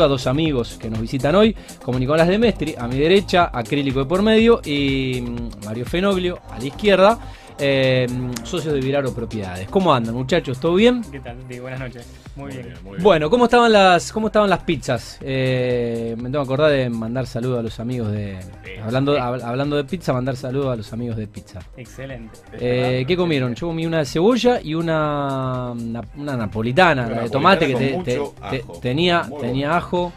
a 0.00 0.06
dos 0.06 0.26
amigos 0.26 0.78
que 0.80 0.88
nos 0.88 1.02
visitan 1.02 1.34
hoy, 1.34 1.54
como 1.84 1.98
Nicolás 1.98 2.26
de 2.26 2.38
Mestri, 2.38 2.74
a 2.78 2.88
mi 2.88 2.96
derecha, 2.96 3.50
acrílico 3.52 3.98
de 3.98 4.06
por 4.06 4.22
medio, 4.22 4.62
y 4.64 5.20
mm, 5.20 5.66
Mario 5.66 5.84
Fenoglio, 5.84 6.38
a 6.48 6.58
la 6.58 6.64
izquierda, 6.64 7.18
eh, 7.58 8.06
socios 8.44 8.74
de 8.74 8.80
Viraro 8.80 9.12
Propiedades. 9.14 9.68
¿Cómo 9.68 9.92
andan, 9.94 10.14
muchachos? 10.14 10.58
¿Todo 10.60 10.74
bien? 10.74 11.02
¿Qué 11.10 11.20
tal? 11.20 11.36
Sí, 11.50 11.58
buenas 11.60 11.80
noches. 11.80 12.06
Muy, 12.36 12.50
bien. 12.52 12.72
muy 12.82 12.92
bien. 12.92 13.02
Bueno, 13.02 13.28
¿cómo 13.30 13.44
estaban 13.44 13.70
las, 13.72 14.10
cómo 14.12 14.28
estaban 14.28 14.48
las 14.50 14.60
pizzas? 14.64 15.18
Eh, 15.20 16.14
me 16.16 16.24
tengo 16.30 16.38
que 16.44 16.46
acordar 16.52 16.70
de 16.70 16.88
mandar 16.90 17.26
saludos 17.26 17.58
a 17.60 17.62
los 17.62 17.78
amigos 17.80 18.10
de. 18.10 18.38
hablando, 18.82 19.16
hab- 19.18 19.42
hablando 19.42 19.76
de 19.76 19.84
pizza, 19.84 20.12
mandar 20.12 20.36
saludos 20.36 20.72
a 20.72 20.76
los 20.76 20.92
amigos 20.92 21.16
de 21.16 21.26
pizza. 21.26 21.60
Excelente. 21.76 22.38
Eh, 22.54 23.04
¿Qué 23.06 23.16
comieron? 23.16 23.54
Yo 23.54 23.66
comí 23.68 23.84
una 23.86 23.98
de 23.98 24.06
cebolla 24.06 24.60
y 24.62 24.74
una, 24.74 25.72
una, 25.72 26.02
una 26.16 26.36
napolitana, 26.36 27.08
la 27.08 27.22
de 27.22 27.30
tomate 27.30 27.66
que 27.68 27.74
te- 28.02 28.20
te- 28.50 28.64
tenía, 28.80 29.24
Muy 29.24 29.40
tenía 29.40 29.68
bueno. 29.68 29.74
ajo. 29.78 30.12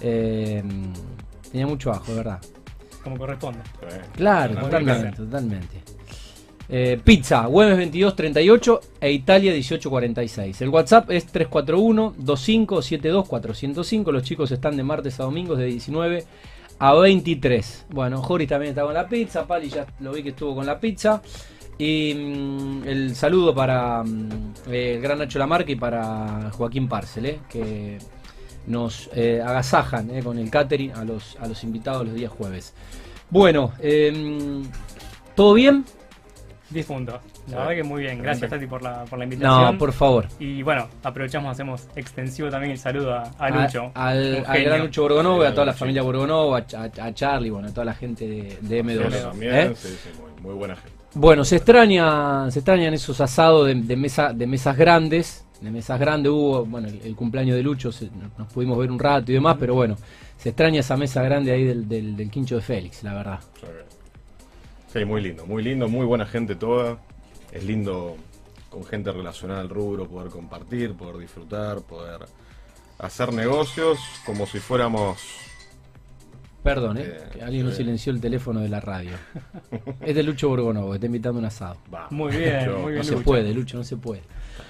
eh, 0.00 0.62
tenía 1.50 1.66
mucho 1.66 1.90
ajo, 1.90 2.12
de 2.12 2.18
verdad. 2.18 2.38
Como 3.02 3.16
corresponde. 3.16 3.60
Claro, 4.14 4.54
totalmente, 4.56 5.12
totalmente. 5.16 5.76
Eh, 6.70 7.00
pizza, 7.02 7.46
Güemes 7.46 7.78
2238 7.78 8.80
e 9.00 9.12
Italia 9.12 9.52
1846. 9.52 10.60
El 10.60 10.68
WhatsApp 10.68 11.10
es 11.10 11.32
341-2572-405. 11.32 14.12
Los 14.12 14.22
chicos 14.22 14.50
están 14.50 14.76
de 14.76 14.82
martes 14.82 15.18
a 15.18 15.22
domingos 15.22 15.56
de 15.58 15.64
19 15.66 16.26
a 16.78 16.94
23. 16.94 17.86
Bueno, 17.90 18.22
Joris 18.22 18.48
también 18.48 18.70
está 18.70 18.82
con 18.82 18.94
la 18.94 19.08
pizza. 19.08 19.46
Pali 19.46 19.70
ya 19.70 19.86
lo 20.00 20.12
vi 20.12 20.22
que 20.22 20.30
estuvo 20.30 20.54
con 20.54 20.66
la 20.66 20.78
pizza. 20.78 21.22
Y 21.78 22.14
mm, 22.14 22.82
el 22.86 23.14
saludo 23.14 23.54
para 23.54 24.02
mm, 24.02 24.54
eh, 24.68 24.94
el 24.96 25.00
gran 25.00 25.18
Nacho 25.18 25.38
Lamarca 25.38 25.70
y 25.70 25.76
para 25.76 26.50
Joaquín 26.52 26.88
Parcel, 26.88 27.26
eh, 27.26 27.38
que 27.48 27.98
nos 28.66 29.08
eh, 29.14 29.40
agasajan 29.40 30.08
con 30.22 30.38
el 30.38 30.50
catering 30.50 30.92
a 30.92 31.04
los, 31.04 31.36
a 31.36 31.46
los 31.46 31.62
invitados 31.64 32.04
los 32.04 32.14
días 32.14 32.32
jueves. 32.32 32.74
Bueno, 33.30 33.72
em, 33.78 34.64
¿todo 35.34 35.54
bien? 35.54 35.84
10 36.70 36.86
puntos. 36.86 37.14
La 37.14 37.20
Sí. 37.46 37.54
verdad 37.54 37.70
que 37.70 37.82
muy 37.82 38.02
bien. 38.02 38.22
Gracias, 38.22 38.50
Tati, 38.50 38.66
por 38.66 38.82
la, 38.82 39.04
por 39.04 39.18
la 39.18 39.24
invitación. 39.24 39.72
No, 39.72 39.78
por 39.78 39.92
favor. 39.92 40.26
Y 40.38 40.62
bueno, 40.62 40.86
aprovechamos, 41.02 41.50
hacemos 41.52 41.88
extensivo 41.96 42.50
también 42.50 42.72
el 42.72 42.78
saludo 42.78 43.14
a, 43.14 43.22
a 43.38 43.46
A- 43.46 43.50
Lucho. 43.50 43.90
al, 43.94 44.44
al 44.46 44.64
gran 44.64 44.80
Lucho 44.80 45.02
Borgonova, 45.02 45.48
a 45.48 45.52
toda 45.54 45.66
la 45.66 45.72
familia 45.72 46.02
Borgonova, 46.02 46.58
a, 46.76 47.04
a 47.04 47.14
Charlie, 47.14 47.50
bueno, 47.50 47.68
a 47.68 47.70
toda 47.72 47.86
la 47.86 47.94
gente 47.94 48.26
de, 48.28 48.58
de 48.60 48.84
M2. 48.84 49.00
Marcelo 49.02 49.28
también, 49.30 49.54
¿eh? 49.54 49.72
sí, 49.74 49.88
sí, 49.88 50.10
muy, 50.20 50.42
muy 50.42 50.54
buena 50.58 50.76
gente. 50.76 50.92
Bueno, 51.14 51.42
se 51.44 51.56
extraña, 51.56 52.50
se 52.50 52.58
extrañan 52.58 52.92
esos 52.94 53.20
asados 53.20 53.66
de, 53.66 53.74
de 53.74 53.96
mesa, 53.96 54.32
de 54.32 54.46
mesas 54.46 54.76
grandes. 54.76 55.44
De 55.60 55.70
mesas 55.72 55.98
grandes 55.98 56.30
hubo, 56.30 56.64
bueno, 56.66 56.86
el, 56.86 57.00
el 57.02 57.16
cumpleaños 57.16 57.56
de 57.56 57.62
Lucho, 57.62 57.90
se- 57.90 58.10
nos 58.36 58.52
pudimos 58.52 58.78
ver 58.78 58.90
un 58.92 58.98
rato 58.98 59.32
y 59.32 59.34
demás, 59.34 59.56
pero 59.58 59.74
bueno, 59.74 59.96
se 60.36 60.50
extraña 60.50 60.80
esa 60.80 60.96
mesa 60.96 61.20
grande 61.22 61.50
ahí 61.50 61.64
del, 61.64 61.88
del, 61.88 62.16
del 62.16 62.30
quincho 62.30 62.56
de 62.56 62.60
Félix, 62.62 63.02
la 63.02 63.14
verdad. 63.14 63.40
Sí. 65.00 65.04
Muy 65.04 65.20
lindo, 65.22 65.46
muy 65.46 65.62
lindo, 65.62 65.88
muy 65.88 66.06
buena 66.06 66.26
gente 66.26 66.54
toda. 66.54 66.98
Es 67.52 67.64
lindo 67.64 68.16
con 68.70 68.84
gente 68.84 69.10
relacionada 69.12 69.60
al 69.60 69.68
rubro 69.70 70.06
poder 70.06 70.30
compartir, 70.30 70.94
poder 70.94 71.16
disfrutar, 71.18 71.80
poder 71.80 72.20
hacer 72.98 73.32
negocios 73.32 73.98
como 74.26 74.46
si 74.46 74.58
fuéramos. 74.58 75.18
Perdón, 76.62 76.98
¿eh? 76.98 77.04
Eh, 77.06 77.20
que 77.34 77.42
alguien 77.42 77.64
nos 77.64 77.74
sí. 77.76 77.82
silenció 77.82 78.12
el 78.12 78.20
teléfono 78.20 78.60
de 78.60 78.68
la 78.68 78.80
radio. 78.80 79.12
es 80.00 80.14
de 80.14 80.22
Lucho 80.22 80.48
Borgonova, 80.48 80.90
que 80.90 80.94
está 80.96 81.06
invitando 81.06 81.38
a 81.38 81.40
un 81.40 81.46
asado. 81.46 81.76
Va, 81.94 82.08
Muy 82.10 82.36
bien, 82.36 82.66
Lucho, 82.66 82.72
muy 82.78 82.82
No 82.82 82.88
bien. 82.88 83.04
se 83.04 83.12
Lucho. 83.12 83.24
puede, 83.24 83.54
Lucho, 83.54 83.76
no 83.78 83.84
se 83.84 83.96
puede. 83.96 84.20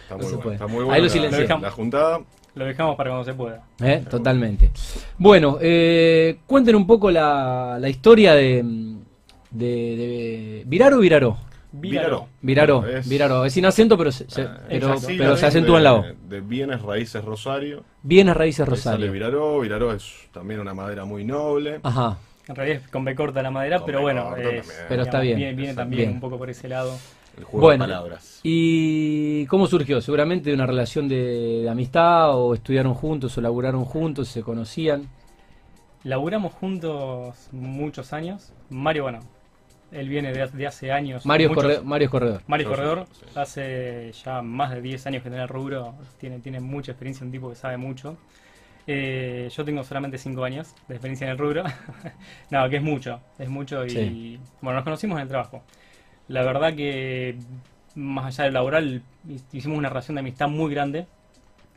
Está 0.03 0.15
no 0.15 0.19
muy 0.19 0.27
se 0.27 0.31
buena, 0.37 0.43
puede. 0.43 0.55
está 0.57 0.67
muy 0.67 0.79
Ahí 0.81 0.85
buena 0.85 0.99
lo 0.99 1.05
la- 1.05 1.11
silencié. 1.11 1.49
la, 1.61 1.71
juntada. 1.71 2.21
Lo 2.55 2.65
dejamos 2.65 2.97
para 2.97 3.11
cuando 3.11 3.25
se 3.25 3.35
pueda. 3.35 3.63
¿Eh? 3.81 4.05
Totalmente. 4.09 4.71
Bueno, 5.17 5.59
eh, 5.61 6.39
cuenten 6.47 6.77
un 6.77 6.87
poco 6.87 7.11
la, 7.11 7.79
la 7.81 7.89
historia 7.89 8.35
de, 8.35 8.63
de, 9.51 9.67
de 9.67 10.63
Viraro 10.67 10.97
o 10.97 11.01
Viraró. 11.01 11.37
Viraró. 11.71 12.29
Viraró, 12.41 12.87
Es- 12.87 13.09
Viraró. 13.09 13.45
Es 13.45 13.53
sin 13.53 13.67
acento, 13.67 13.99
pero 13.99 14.11
se, 14.11 14.29
se- 14.31 14.43
Ah, 14.43 14.59
pero, 14.69 14.95
pero 15.07 15.37
se 15.37 15.43
de- 15.43 15.47
acentúa 15.49 15.79
en 15.79 15.85
la 15.85 15.95
O. 15.95 16.05
De 16.29 16.41
bienes 16.41 16.81
raíces 16.83 17.23
Rosario. 17.25 17.85
Bienes 18.03 18.37
raíces 18.37 18.65
Sale 18.65 18.71
Rosario. 18.71 19.13
Viraró. 19.13 19.61
Viraró 19.61 19.93
es 19.93 20.29
también 20.33 20.61
una 20.61 20.73
madera 20.75 21.05
muy 21.05 21.25
noble. 21.25 21.81
Ajá. 21.83 22.19
En 22.49 22.57
realidad 22.57 22.81
es 22.83 22.89
con 22.89 23.05
B 23.05 23.15
corta 23.15 23.43
la 23.43 23.51
madera, 23.51 23.77
Con 23.79 23.87
pero 23.87 24.01
bueno. 24.01 24.25
corta 24.31 24.41
es, 24.41 24.67
también. 24.67 24.87
Pero 24.89 25.03
está 25.03 25.21
bien. 25.21 25.37
Viene, 25.37 25.55
viene 25.55 25.75
también 25.75 25.99
Bien. 26.03 26.13
un 26.15 26.21
poco 26.21 26.39
por 26.39 26.49
ese 26.49 26.69
lado. 26.69 26.97
El 27.37 27.45
juego 27.45 27.67
Bueno. 27.67 27.85
de 27.85 27.93
palabras. 27.93 28.41
¿Y 28.43 29.45
cómo 29.47 29.67
surgió? 29.67 30.01
Seguramente 30.01 30.49
de 30.49 30.55
una 30.55 30.67
relación 30.67 31.07
de, 31.07 31.61
de 31.63 31.69
amistad 31.69 32.35
o 32.35 32.55
estudiaron 32.55 32.95
juntos 32.95 33.37
o 33.37 33.41
laburaron 33.43 33.85
juntos, 33.85 34.29
se 34.29 34.43
conocían. 34.43 35.09
Laburamos 36.05 36.55
juntos 36.55 37.49
muchos 37.53 38.13
años. 38.15 38.53
Mario, 38.71 39.03
bueno, 39.05 39.19
él 39.93 40.09
viene 40.09 40.33
de, 40.33 40.47
de 40.47 40.67
hace 40.67 40.93
años. 40.93 41.25
Mario, 41.27 41.47
es 41.51 41.57
muchos- 41.57 41.65
Corre- 41.79 41.85
Mario 41.85 42.11
Corredor. 42.11 42.43
Mario 42.47 42.65
Yo 42.69 42.71
sé, 42.71 42.77
Corredor 42.83 43.07
sí. 43.13 43.25
hace 43.35 44.13
ya 44.25 44.43
más 44.43 44.71
de 44.71 44.81
10 44.83 45.07
años 45.07 45.23
que 45.23 45.29
en 45.29 45.35
el 45.35 45.49
rubro, 45.49 45.95
tiene, 46.19 46.39
tiene 46.41 46.61
mucha 46.61 46.93
experiencia, 46.93 47.25
un 47.25 47.33
tipo 47.33 47.49
que 47.51 47.57
sabe 47.57 47.77
mucho. 47.77 48.17
Eh, 48.87 49.51
yo 49.55 49.65
tengo 49.65 49.85
solamente 49.85 50.17
5 50.19 50.43
años 50.45 50.75
de 50.89 50.95
experiencia 50.95 51.25
en 51.27 51.33
el 51.33 51.39
rubro. 51.39 51.65
no, 52.51 52.69
que 52.71 52.77
es 52.77 52.83
mucho, 52.83 53.21
es 53.39 53.49
mucho 53.49 53.85
y 53.85 53.91
Sí. 53.91 54.41
bueno, 54.61 54.77
nos 54.77 54.85
conocimos 54.85 55.17
en 55.17 55.23
el 55.23 55.29
trabajo. 55.29 55.63
La 56.29 56.43
verdad 56.43 56.75
que 56.75 57.37
más 57.95 58.27
allá 58.27 58.45
del 58.45 58.55
laboral 58.55 59.03
hicimos 59.53 59.77
una 59.79 59.89
relación 59.89 60.15
de 60.15 60.21
amistad 60.21 60.49
muy 60.49 60.73
grande. 60.73 61.07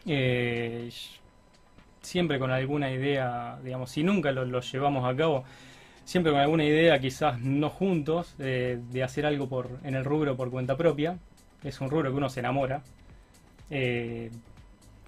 Eh, 0.05 0.89
siempre 2.01 2.39
con 2.39 2.51
alguna 2.51 2.89
idea, 2.91 3.59
digamos, 3.63 3.91
si 3.91 4.03
nunca 4.03 4.31
lo, 4.31 4.45
lo 4.45 4.59
llevamos 4.61 5.05
a 5.11 5.15
cabo, 5.15 5.43
siempre 6.05 6.31
con 6.31 6.41
alguna 6.41 6.63
idea, 6.65 6.99
quizás 6.99 7.39
no 7.39 7.69
juntos, 7.69 8.35
eh, 8.39 8.79
de 8.91 9.03
hacer 9.03 9.25
algo 9.25 9.47
por 9.47 9.69
en 9.83 9.95
el 9.95 10.03
rubro 10.05 10.35
por 10.35 10.49
cuenta 10.51 10.75
propia. 10.77 11.17
Es 11.63 11.79
un 11.81 11.89
rubro 11.89 12.09
que 12.11 12.17
uno 12.17 12.29
se 12.29 12.39
enamora. 12.39 12.81
Eh, 13.69 14.29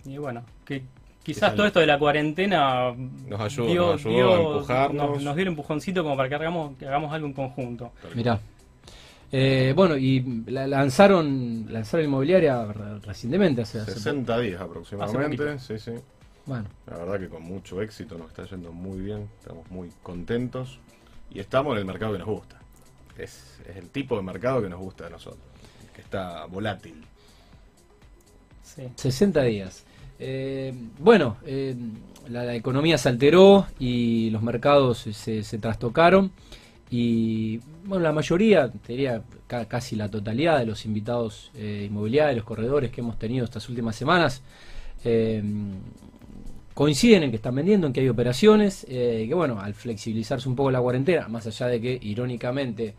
y 0.05 0.17
bueno, 0.17 0.43
que 0.65 0.83
quizás 1.23 1.49
Esa 1.49 1.55
todo 1.55 1.65
esto 1.65 1.79
de 1.79 1.87
la 1.87 1.97
cuarentena 1.99 2.93
Nos 3.27 3.39
ayudó, 3.41 3.93
nos 3.93 4.05
ayudó 4.05 4.33
a 4.33 4.39
empujarnos. 4.53 5.09
nos, 5.11 5.23
nos 5.23 5.35
dio 5.35 5.41
el 5.43 5.47
empujoncito 5.49 6.03
como 6.03 6.15
para 6.15 6.29
que 6.29 6.35
hagamos, 6.35 6.77
que 6.77 6.85
hagamos 6.87 7.11
algo 7.13 7.27
en 7.27 7.33
conjunto. 7.33 7.91
Mirá. 8.15 8.39
Eh, 9.35 9.73
bueno, 9.75 9.97
y 9.97 10.43
la- 10.45 10.67
lanzaron, 10.67 11.65
lanzaron 11.69 12.05
inmobiliaria 12.05 12.65
re- 12.71 12.99
recientemente, 12.99 13.63
hace, 13.63 13.79
hace 13.79 13.93
60 13.93 14.39
días 14.39 14.61
aproximadamente, 14.61 15.49
Hace 15.49 15.79
sí, 15.79 15.91
sí. 15.91 16.01
Bueno, 16.45 16.67
La 16.85 16.97
verdad 16.97 17.19
que 17.19 17.29
con 17.29 17.43
mucho 17.43 17.81
éxito 17.81 18.17
nos 18.17 18.29
está 18.29 18.45
yendo 18.45 18.71
muy 18.71 18.99
bien, 19.01 19.29
estamos 19.39 19.69
muy 19.71 19.89
contentos 20.01 20.79
y 21.29 21.39
estamos 21.39 21.73
en 21.73 21.79
el 21.79 21.85
mercado 21.85 22.13
que 22.13 22.19
nos 22.19 22.27
gusta. 22.27 22.59
Es, 23.17 23.59
es 23.67 23.77
el 23.77 23.89
tipo 23.89 24.15
de 24.17 24.23
mercado 24.23 24.61
que 24.61 24.69
nos 24.69 24.79
gusta 24.79 25.07
a 25.07 25.09
nosotros, 25.09 25.43
que 25.93 26.01
está 26.01 26.45
volátil. 26.45 27.05
Sí. 28.63 28.83
60 28.95 29.43
días. 29.43 29.83
Eh, 30.19 30.73
bueno, 30.99 31.37
eh, 31.45 31.75
la, 32.29 32.43
la 32.45 32.55
economía 32.55 32.97
se 32.97 33.09
alteró 33.09 33.67
y 33.79 34.29
los 34.29 34.41
mercados 34.41 34.99
se, 34.99 35.43
se 35.43 35.57
trastocaron. 35.59 36.31
Y 36.89 37.59
bueno, 37.85 38.03
la 38.03 38.11
mayoría, 38.13 38.71
te 38.71 38.93
diría 38.93 39.23
ca- 39.47 39.65
casi 39.65 39.95
la 39.95 40.09
totalidad 40.09 40.59
de 40.59 40.65
los 40.65 40.85
invitados 40.85 41.51
eh, 41.55 41.87
inmobiliarios, 41.89 42.37
los 42.37 42.45
corredores 42.45 42.91
que 42.91 43.01
hemos 43.01 43.17
tenido 43.17 43.45
estas 43.45 43.67
últimas 43.69 43.95
semanas, 43.95 44.43
eh, 45.03 45.43
coinciden 46.73 47.23
en 47.23 47.29
que 47.29 47.35
están 47.37 47.55
vendiendo, 47.55 47.87
en 47.87 47.93
que 47.93 48.01
hay 48.01 48.09
operaciones, 48.09 48.85
eh, 48.89 49.21
y 49.25 49.27
que 49.27 49.33
bueno, 49.33 49.59
al 49.59 49.73
flexibilizarse 49.73 50.47
un 50.49 50.55
poco 50.55 50.71
la 50.71 50.81
cuarentena, 50.81 51.27
más 51.27 51.45
allá 51.47 51.67
de 51.67 51.79
que 51.81 51.97
irónicamente 52.01 52.93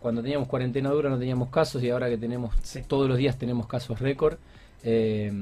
cuando 0.00 0.22
teníamos 0.22 0.46
cuarentena 0.46 0.90
dura 0.90 1.08
no 1.10 1.18
teníamos 1.18 1.48
casos 1.48 1.82
y 1.82 1.90
ahora 1.90 2.08
que 2.08 2.18
tenemos 2.18 2.54
Sí. 2.62 2.82
todos 2.86 3.08
los 3.08 3.18
días 3.18 3.38
tenemos 3.38 3.66
casos 3.66 3.98
récord, 3.98 4.36
eh, 4.84 5.32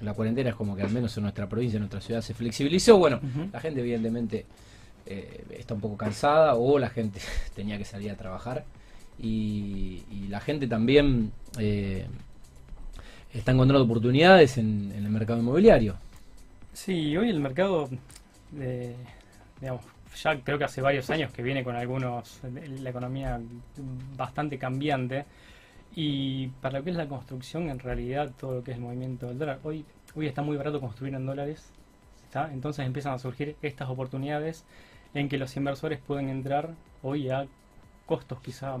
la 0.00 0.14
cuarentena 0.14 0.50
es 0.50 0.56
como 0.56 0.74
que 0.76 0.82
al 0.82 0.90
menos 0.90 1.16
en 1.16 1.22
nuestra 1.24 1.48
provincia, 1.48 1.76
en 1.76 1.82
nuestra 1.82 2.00
ciudad 2.00 2.20
se 2.22 2.34
flexibilizó. 2.34 2.96
Bueno, 2.98 3.20
la 3.52 3.60
gente 3.60 3.80
evidentemente 3.80 4.46
eh, 5.06 5.44
está 5.58 5.74
un 5.74 5.80
poco 5.80 5.96
cansada 5.96 6.54
o 6.54 6.78
la 6.78 6.88
gente 6.90 7.20
tenía 7.54 7.76
que 7.78 7.84
salir 7.84 8.10
a 8.10 8.16
trabajar 8.16 8.64
y, 9.18 10.02
y 10.10 10.28
la 10.28 10.40
gente 10.40 10.66
también 10.66 11.30
eh, 11.58 12.06
está 13.32 13.52
encontrando 13.52 13.84
oportunidades 13.84 14.58
en, 14.58 14.92
en 14.96 15.04
el 15.04 15.10
mercado 15.10 15.40
inmobiliario. 15.40 15.96
Sí, 16.74 17.16
hoy 17.16 17.30
el 17.30 17.38
mercado, 17.38 17.88
eh, 18.58 18.96
digamos, 19.60 19.84
ya 20.20 20.40
creo 20.40 20.58
que 20.58 20.64
hace 20.64 20.82
varios 20.82 21.08
años 21.08 21.32
que 21.32 21.40
viene 21.40 21.62
con 21.62 21.76
algunos, 21.76 22.40
la 22.42 22.90
economía 22.90 23.40
bastante 24.16 24.58
cambiante. 24.58 25.24
Y 25.94 26.48
para 26.60 26.78
lo 26.78 26.84
que 26.84 26.90
es 26.90 26.96
la 26.96 27.06
construcción, 27.06 27.70
en 27.70 27.78
realidad, 27.78 28.32
todo 28.38 28.56
lo 28.56 28.64
que 28.64 28.72
es 28.72 28.76
el 28.76 28.82
movimiento 28.82 29.28
del 29.28 29.38
dólar, 29.38 29.60
hoy, 29.62 29.84
hoy 30.16 30.26
está 30.26 30.42
muy 30.42 30.56
barato 30.56 30.80
construir 30.80 31.14
en 31.14 31.24
dólares. 31.24 31.70
¿está? 32.24 32.52
Entonces 32.52 32.84
empiezan 32.84 33.14
a 33.14 33.18
surgir 33.20 33.56
estas 33.62 33.88
oportunidades 33.88 34.64
en 35.14 35.28
que 35.28 35.38
los 35.38 35.56
inversores 35.56 36.00
pueden 36.00 36.28
entrar 36.28 36.70
hoy 37.04 37.30
a 37.30 37.46
costos 38.04 38.40
quizá, 38.40 38.76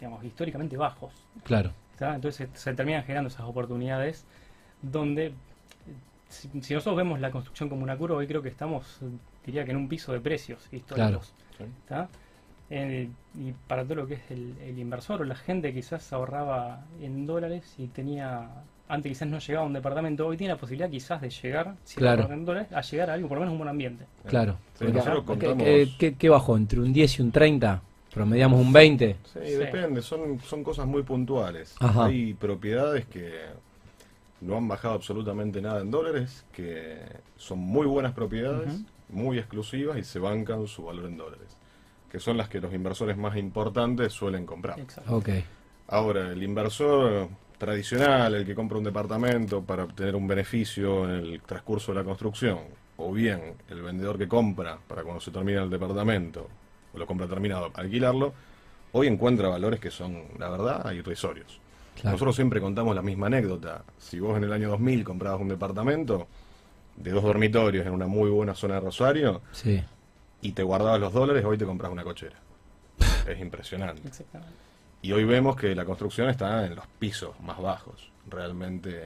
digamos, 0.00 0.24
históricamente 0.24 0.76
bajos. 0.76 1.12
Claro. 1.44 1.70
¿está? 1.92 2.16
Entonces 2.16 2.50
se, 2.52 2.58
se 2.58 2.74
terminan 2.74 3.04
generando 3.04 3.28
esas 3.28 3.42
oportunidades 3.42 4.24
donde 4.82 5.32
si, 6.28 6.48
si 6.62 6.74
nosotros 6.74 6.96
vemos 6.96 7.20
la 7.20 7.30
construcción 7.30 7.68
como 7.68 7.82
una 7.82 7.96
curva, 7.96 8.16
hoy 8.16 8.26
creo 8.26 8.42
que 8.42 8.48
estamos, 8.48 8.98
diría 9.44 9.64
que 9.64 9.70
en 9.70 9.76
un 9.76 9.88
piso 9.88 10.12
de 10.12 10.20
precios 10.20 10.66
históricos. 10.72 11.32
Claro. 11.88 12.08
Eh, 12.68 13.08
y 13.38 13.52
para 13.68 13.84
todo 13.84 13.94
lo 13.94 14.06
que 14.08 14.14
es 14.14 14.30
el, 14.30 14.54
el 14.60 14.76
inversor 14.78 15.20
o 15.20 15.24
la 15.24 15.36
gente 15.36 15.72
quizás 15.72 16.12
ahorraba 16.12 16.84
en 17.00 17.24
dólares 17.24 17.74
y 17.78 17.86
tenía 17.86 18.48
antes 18.88 19.10
quizás 19.10 19.28
no 19.28 19.38
llegaba 19.38 19.64
a 19.64 19.66
un 19.68 19.72
departamento, 19.72 20.26
hoy 20.26 20.36
tiene 20.36 20.52
la 20.54 20.58
posibilidad 20.60 20.88
quizás 20.90 21.20
de 21.20 21.30
llegar, 21.30 21.74
si 21.84 21.96
Claro. 21.96 22.22
ahorra 22.22 22.34
en 22.34 22.44
dólares, 22.44 22.72
a 22.72 22.80
llegar 22.82 23.10
a 23.10 23.14
algo, 23.14 23.26
por 23.28 23.36
lo 23.36 23.40
menos 23.40 23.52
un 23.52 23.58
buen 23.58 23.68
ambiente. 23.68 24.04
Claro. 24.26 24.58
Sí, 24.78 24.84
contamos- 25.24 25.62
eh, 25.66 25.88
¿qué, 25.98 26.14
qué 26.14 26.28
bajó? 26.28 26.56
¿Entre 26.56 26.78
un 26.78 26.92
10 26.92 27.18
y 27.18 27.22
un 27.22 27.32
30? 27.32 27.82
¿Promediamos 28.14 28.60
un 28.60 28.72
20? 28.72 29.16
Sí, 29.24 29.38
Sí. 29.44 29.52
depende, 29.54 30.02
son, 30.02 30.38
son 30.40 30.62
cosas 30.62 30.86
muy 30.86 31.02
puntuales. 31.02 31.74
Ajá. 31.80 32.06
Hay 32.06 32.34
propiedades 32.34 33.06
que 33.06 33.32
no 34.40 34.56
han 34.56 34.68
bajado 34.68 34.94
absolutamente 34.94 35.60
nada 35.60 35.80
en 35.80 35.90
dólares, 35.90 36.44
que 36.52 36.98
son 37.36 37.58
muy 37.58 37.86
buenas 37.86 38.12
propiedades, 38.12 38.80
muy 39.08 39.38
exclusivas 39.38 39.98
y 39.98 40.04
se 40.04 40.18
bancan 40.18 40.66
su 40.66 40.84
valor 40.84 41.06
en 41.06 41.16
dólares, 41.16 41.56
que 42.10 42.20
son 42.20 42.36
las 42.36 42.48
que 42.48 42.60
los 42.60 42.72
inversores 42.72 43.16
más 43.16 43.36
importantes 43.36 44.12
suelen 44.12 44.46
comprar. 44.46 44.78
Ahora, 45.88 46.30
el 46.32 46.42
inversor 46.42 47.28
tradicional, 47.58 48.34
el 48.34 48.44
que 48.44 48.54
compra 48.54 48.78
un 48.78 48.84
departamento 48.84 49.62
para 49.62 49.84
obtener 49.84 50.16
un 50.16 50.26
beneficio 50.26 51.04
en 51.04 51.10
el 51.10 51.42
transcurso 51.42 51.92
de 51.92 51.98
la 51.98 52.04
construcción, 52.04 52.58
o 52.98 53.12
bien 53.12 53.54
el 53.70 53.82
vendedor 53.82 54.18
que 54.18 54.28
compra 54.28 54.78
para 54.86 55.02
cuando 55.02 55.20
se 55.20 55.30
termina 55.30 55.62
el 55.62 55.70
departamento, 55.70 56.48
o 56.92 56.98
lo 56.98 57.06
compra 57.06 57.26
terminado 57.26 57.70
para 57.70 57.84
alquilarlo, 57.84 58.32
hoy 58.92 59.06
encuentra 59.06 59.48
valores 59.48 59.80
que 59.80 59.90
son, 59.90 60.24
la 60.38 60.48
verdad, 60.48 60.90
irrisorios. 60.92 61.60
Claro. 61.96 62.12
Nosotros 62.14 62.36
siempre 62.36 62.60
contamos 62.60 62.94
la 62.94 63.02
misma 63.02 63.26
anécdota. 63.26 63.82
Si 63.98 64.20
vos 64.20 64.36
en 64.36 64.44
el 64.44 64.52
año 64.52 64.68
2000 64.70 65.02
comprabas 65.04 65.40
un 65.40 65.48
departamento 65.48 66.26
de 66.96 67.10
dos 67.10 67.22
dormitorios 67.24 67.86
en 67.86 67.92
una 67.92 68.06
muy 68.06 68.30
buena 68.30 68.54
zona 68.54 68.74
de 68.74 68.80
Rosario 68.80 69.42
Sí. 69.52 69.82
y 70.42 70.52
te 70.52 70.62
guardabas 70.62 71.00
los 71.00 71.12
dólares, 71.12 71.44
hoy 71.44 71.58
te 71.58 71.64
compras 71.66 71.90
una 71.90 72.04
cochera. 72.04 72.36
Es 73.28 73.40
impresionante. 73.40 74.06
Exactamente. 74.06 74.54
Y 75.02 75.12
hoy 75.12 75.24
vemos 75.24 75.56
que 75.56 75.74
la 75.74 75.84
construcción 75.84 76.28
está 76.30 76.64
en 76.66 76.74
los 76.76 76.86
pisos 76.98 77.38
más 77.40 77.60
bajos. 77.60 78.10
Realmente 78.28 79.04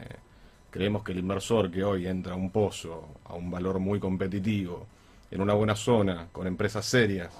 creemos 0.70 1.02
que 1.02 1.12
el 1.12 1.18
inversor 1.18 1.70
que 1.70 1.82
hoy 1.84 2.06
entra 2.06 2.32
a 2.34 2.36
un 2.36 2.50
pozo 2.50 3.08
a 3.24 3.34
un 3.34 3.50
valor 3.50 3.78
muy 3.80 3.98
competitivo, 3.98 4.86
en 5.30 5.40
una 5.40 5.54
buena 5.54 5.74
zona, 5.76 6.28
con 6.32 6.46
empresas 6.46 6.84
serias, 6.86 7.32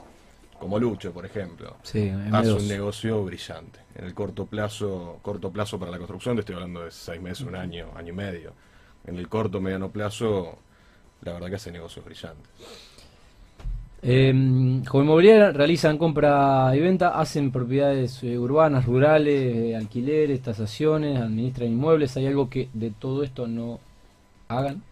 como 0.60 0.78
Lucho, 0.78 1.12
por 1.12 1.26
ejemplo, 1.26 1.76
Sí, 1.82 2.10
hace 2.32 2.52
M2. 2.52 2.60
un 2.60 2.68
negocio 2.68 3.24
brillante. 3.24 3.80
En 3.96 4.04
el 4.04 4.14
corto 4.14 4.46
plazo, 4.46 5.18
corto 5.22 5.50
plazo 5.50 5.78
para 5.78 5.90
la 5.90 5.96
construcción, 5.98 6.36
te 6.36 6.40
estoy 6.40 6.54
hablando 6.54 6.84
de 6.84 6.90
seis 6.92 7.20
meses, 7.20 7.44
un 7.46 7.56
año, 7.56 7.88
año 7.96 8.10
y 8.12 8.16
medio. 8.16 8.52
En 9.06 9.16
el 9.16 9.26
corto, 9.28 9.60
mediano 9.60 9.90
plazo, 9.90 10.58
la 11.22 11.32
verdad 11.32 11.48
que 11.48 11.54
hace 11.56 11.72
negocios 11.72 12.04
brillantes. 12.04 12.46
Eh, 14.02 14.32
como 14.88 15.04
inmobiliaria 15.04 15.50
realizan 15.50 15.98
compra 15.98 16.70
y 16.74 16.80
venta, 16.80 17.18
hacen 17.20 17.50
propiedades 17.50 18.22
eh, 18.22 18.38
urbanas, 18.38 18.86
rurales, 18.86 19.54
eh, 19.56 19.76
alquileres, 19.76 20.40
tasaciones, 20.40 21.18
administran 21.20 21.68
inmuebles. 21.70 22.16
¿Hay 22.16 22.26
algo 22.26 22.48
que 22.48 22.68
de 22.72 22.90
todo 22.90 23.22
esto 23.22 23.46
no 23.46 23.78
hagan? 24.48 24.82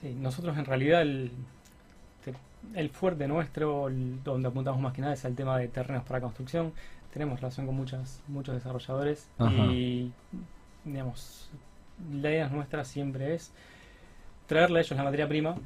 Sí, 0.00 0.14
nosotros 0.16 0.56
en 0.56 0.64
realidad 0.64 1.02
el, 1.02 1.32
el 2.74 2.90
fuerte 2.90 3.26
nuestro, 3.28 3.88
el- 3.88 4.22
donde 4.22 4.48
apuntamos 4.48 4.80
más 4.80 4.92
que 4.92 5.00
nada, 5.02 5.14
es 5.14 5.24
el 5.24 5.34
tema 5.34 5.58
de 5.58 5.68
terrenos 5.68 6.04
para 6.04 6.20
construcción. 6.20 6.72
Tenemos 7.12 7.40
relación 7.40 7.66
con 7.66 7.74
muchas, 7.74 8.22
muchos 8.28 8.54
desarrolladores 8.54 9.28
Ajá. 9.38 9.50
y, 9.66 10.12
digamos, 10.84 11.50
la 12.12 12.30
idea 12.30 12.48
nuestra 12.48 12.84
siempre 12.84 13.34
es 13.34 13.52
traerle 14.46 14.78
a 14.78 14.82
ellos 14.82 14.96
la 14.96 15.04
materia 15.04 15.28
prima 15.28 15.56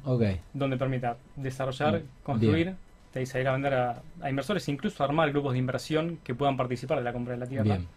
donde 0.53 0.77
permita 0.77 1.17
desarrollar, 1.35 1.99
Mm, 2.01 2.05
construir, 2.23 2.75
de 3.13 3.19
ahí 3.19 3.25
salir 3.25 3.47
a 3.47 3.53
vender 3.53 3.73
a, 3.73 4.01
a 4.21 4.29
inversores, 4.29 4.67
incluso 4.69 5.03
armar 5.03 5.31
grupos 5.31 5.53
de 5.53 5.59
inversión 5.59 6.17
que 6.23 6.33
puedan 6.35 6.57
participar 6.57 6.97
de 6.97 7.03
la 7.03 7.13
compra 7.13 7.33
de 7.33 7.39
la 7.39 7.47
tierra. 7.47 7.63
bien. 7.63 7.87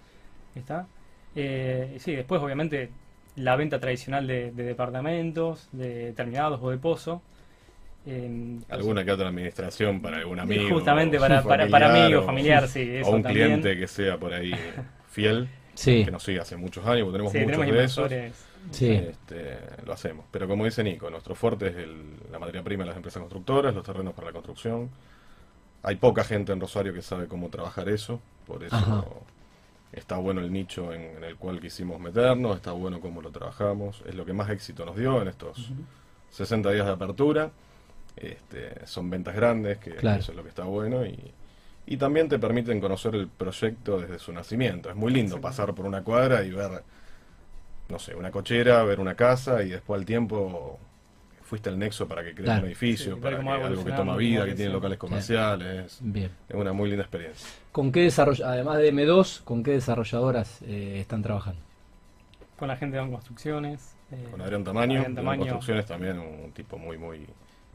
¿Está? 0.55 0.87
Eh, 1.35 1.97
sí, 2.01 2.15
después 2.15 2.41
obviamente 2.43 2.91
la 3.37 3.57
venta 3.57 3.79
tradicional 3.81 4.27
de, 4.27 4.51
de 4.53 4.63
departamentos, 4.65 5.69
de 5.73 6.13
terminados 6.13 6.61
o 6.63 6.71
de 6.71 6.79
pozo. 6.79 7.23
Eh, 8.07 8.59
Alguna 8.69 9.05
que 9.05 9.11
otra 9.13 9.29
administración 9.29 10.01
para 10.01 10.19
algún 10.19 10.39
amigo. 10.39 10.69
Justamente 10.75 11.19
para, 11.19 11.43
para, 11.43 11.67
para 11.69 12.05
amigos, 12.05 12.23
o- 12.23 12.27
familiar, 12.27 12.69
sí. 12.69 12.81
Eso 12.83 13.11
o 13.11 13.17
un 13.17 13.23
también. 13.23 13.47
cliente 13.61 13.77
que 13.79 13.89
sea 13.89 14.17
por 14.17 14.33
ahí 14.33 14.53
fiel, 15.11 15.49
Sí, 15.75 16.05
que 16.05 16.11
nos 16.11 16.23
sigue 16.23 16.41
hace 16.41 16.57
muchos 16.57 16.87
años, 16.87 17.03
porque 17.05 17.13
tenemos 17.19 17.33
Sí, 17.33 17.39
muchos 17.41 17.59
tenemos 17.61 17.77
de 17.77 17.85
esos. 17.85 18.35
sí. 18.71 18.91
Este, 18.93 19.59
lo 19.85 19.93
hacemos. 19.93 20.25
Pero 20.31 20.47
como 20.49 20.65
dice 20.65 20.83
Nico, 20.85 21.11
nuestro 21.11 21.35
fuerte 21.35 21.67
es 21.69 21.77
el- 21.77 22.15
la 22.31 22.39
materia 22.39 22.63
prima 22.63 22.85
de 22.85 22.89
las 22.89 22.97
empresas 22.97 23.21
constructoras, 23.21 23.75
los 23.75 23.85
terrenos 23.85 24.15
para 24.15 24.29
la 24.29 24.33
construcción. 24.33 24.89
Hay 25.83 25.97
poca 25.97 26.23
gente 26.25 26.53
en 26.53 26.61
Rosario 26.61 26.95
que 26.95 27.03
sabe 27.03 27.27
cómo 27.27 27.49
trabajar 27.49 27.89
eso, 27.89 28.21
por 28.47 28.63
eso 28.65 28.75
Ajá. 28.77 29.05
está 29.93 30.17
bueno 30.17 30.41
el 30.41 30.53
nicho 30.53 30.93
en, 30.93 31.03
en 31.19 31.25
el 31.25 31.37
cual 31.37 31.61
quisimos 31.61 32.01
meternos, 32.01 32.57
está 32.57 32.73
bueno 32.73 33.01
cómo 33.01 33.21
lo 33.21 33.31
trabajamos, 33.31 34.03
es 34.07 34.15
lo 34.15 34.25
que 34.25 34.33
más 34.33 34.49
éxito 34.51 34.85
nos 34.85 34.97
dio 34.97 35.21
en 35.23 35.29
estos 35.29 35.59
Ujú. 35.71 35.83
60 36.31 36.71
días 36.73 36.87
de 36.87 36.93
apertura. 36.93 37.51
Este, 38.17 38.87
son 38.87 39.11
ventas 39.11 39.35
grandes, 39.37 39.79
que 39.79 39.91
Claro. 39.93 40.21
eso 40.21 40.33
es 40.33 40.37
lo 40.37 40.43
que 40.43 40.49
está 40.49 40.65
bueno. 40.65 41.05
Y, 41.05 41.19
y 41.87 41.97
también 41.99 42.29
te 42.29 42.39
permiten 42.39 42.81
conocer 42.81 43.15
el 43.15 43.29
proyecto 43.29 44.01
desde 44.01 44.19
su 44.19 44.33
nacimiento. 44.33 44.89
Es 44.91 44.97
muy 44.97 45.13
lindo 45.13 45.37
Sí. 45.37 45.41
pasar 45.43 45.75
por 45.75 45.87
una 45.87 46.03
cuadra 46.03 46.43
y 46.43 46.51
ver, 46.51 46.83
no 47.89 47.99
sé, 47.99 48.15
una 48.15 48.31
cochera, 48.31 48.83
ver 48.85 48.99
una 49.01 49.15
casa 49.15 49.63
y 49.63 49.69
después 49.71 50.01
al 50.01 50.07
tiempo 50.07 50.79
fuiste 51.45 51.71
el 51.71 51.79
nexo 51.79 52.09
para 52.09 52.25
que 52.25 52.33
crees 52.33 52.47
Claro. 52.47 52.63
un 52.63 52.67
edificio, 52.67 53.15
Sí, 53.15 53.21
para 53.21 53.39
que 53.41 53.49
algo 53.49 53.85
que 53.85 53.93
toma 53.93 54.17
vida, 54.17 54.45
que 54.47 54.55
tiene 54.55 54.73
locales 54.73 54.99
comerciales. 54.99 55.99
Bien. 56.03 56.31
Es 56.49 56.57
una 56.57 56.73
muy 56.73 56.89
linda 56.89 57.05
experiencia. 57.05 57.47
¿Con 57.71 57.93
qué 57.93 58.11
además 58.45 58.79
de 58.79 58.89
M2, 58.93 59.43
con 59.45 59.63
qué 59.63 59.73
desarrolladoras 59.73 60.61
eh, 60.63 60.99
están 61.01 61.23
trabajando? 61.23 61.61
Con 62.59 62.67
la 62.69 62.77
gente 62.77 62.97
de 62.97 63.09
Construcciones. 63.11 63.93
eh, 64.11 64.27
Con 64.31 64.41
Adrián 64.41 64.65
Tamaño, 64.65 64.99
Adrián 65.01 65.15
Tamaño. 65.15 65.41
Construcciones 65.43 65.87
también, 65.87 66.19
un 66.19 66.51
tipo 66.53 66.79
muy, 66.79 66.97
muy 66.99 67.27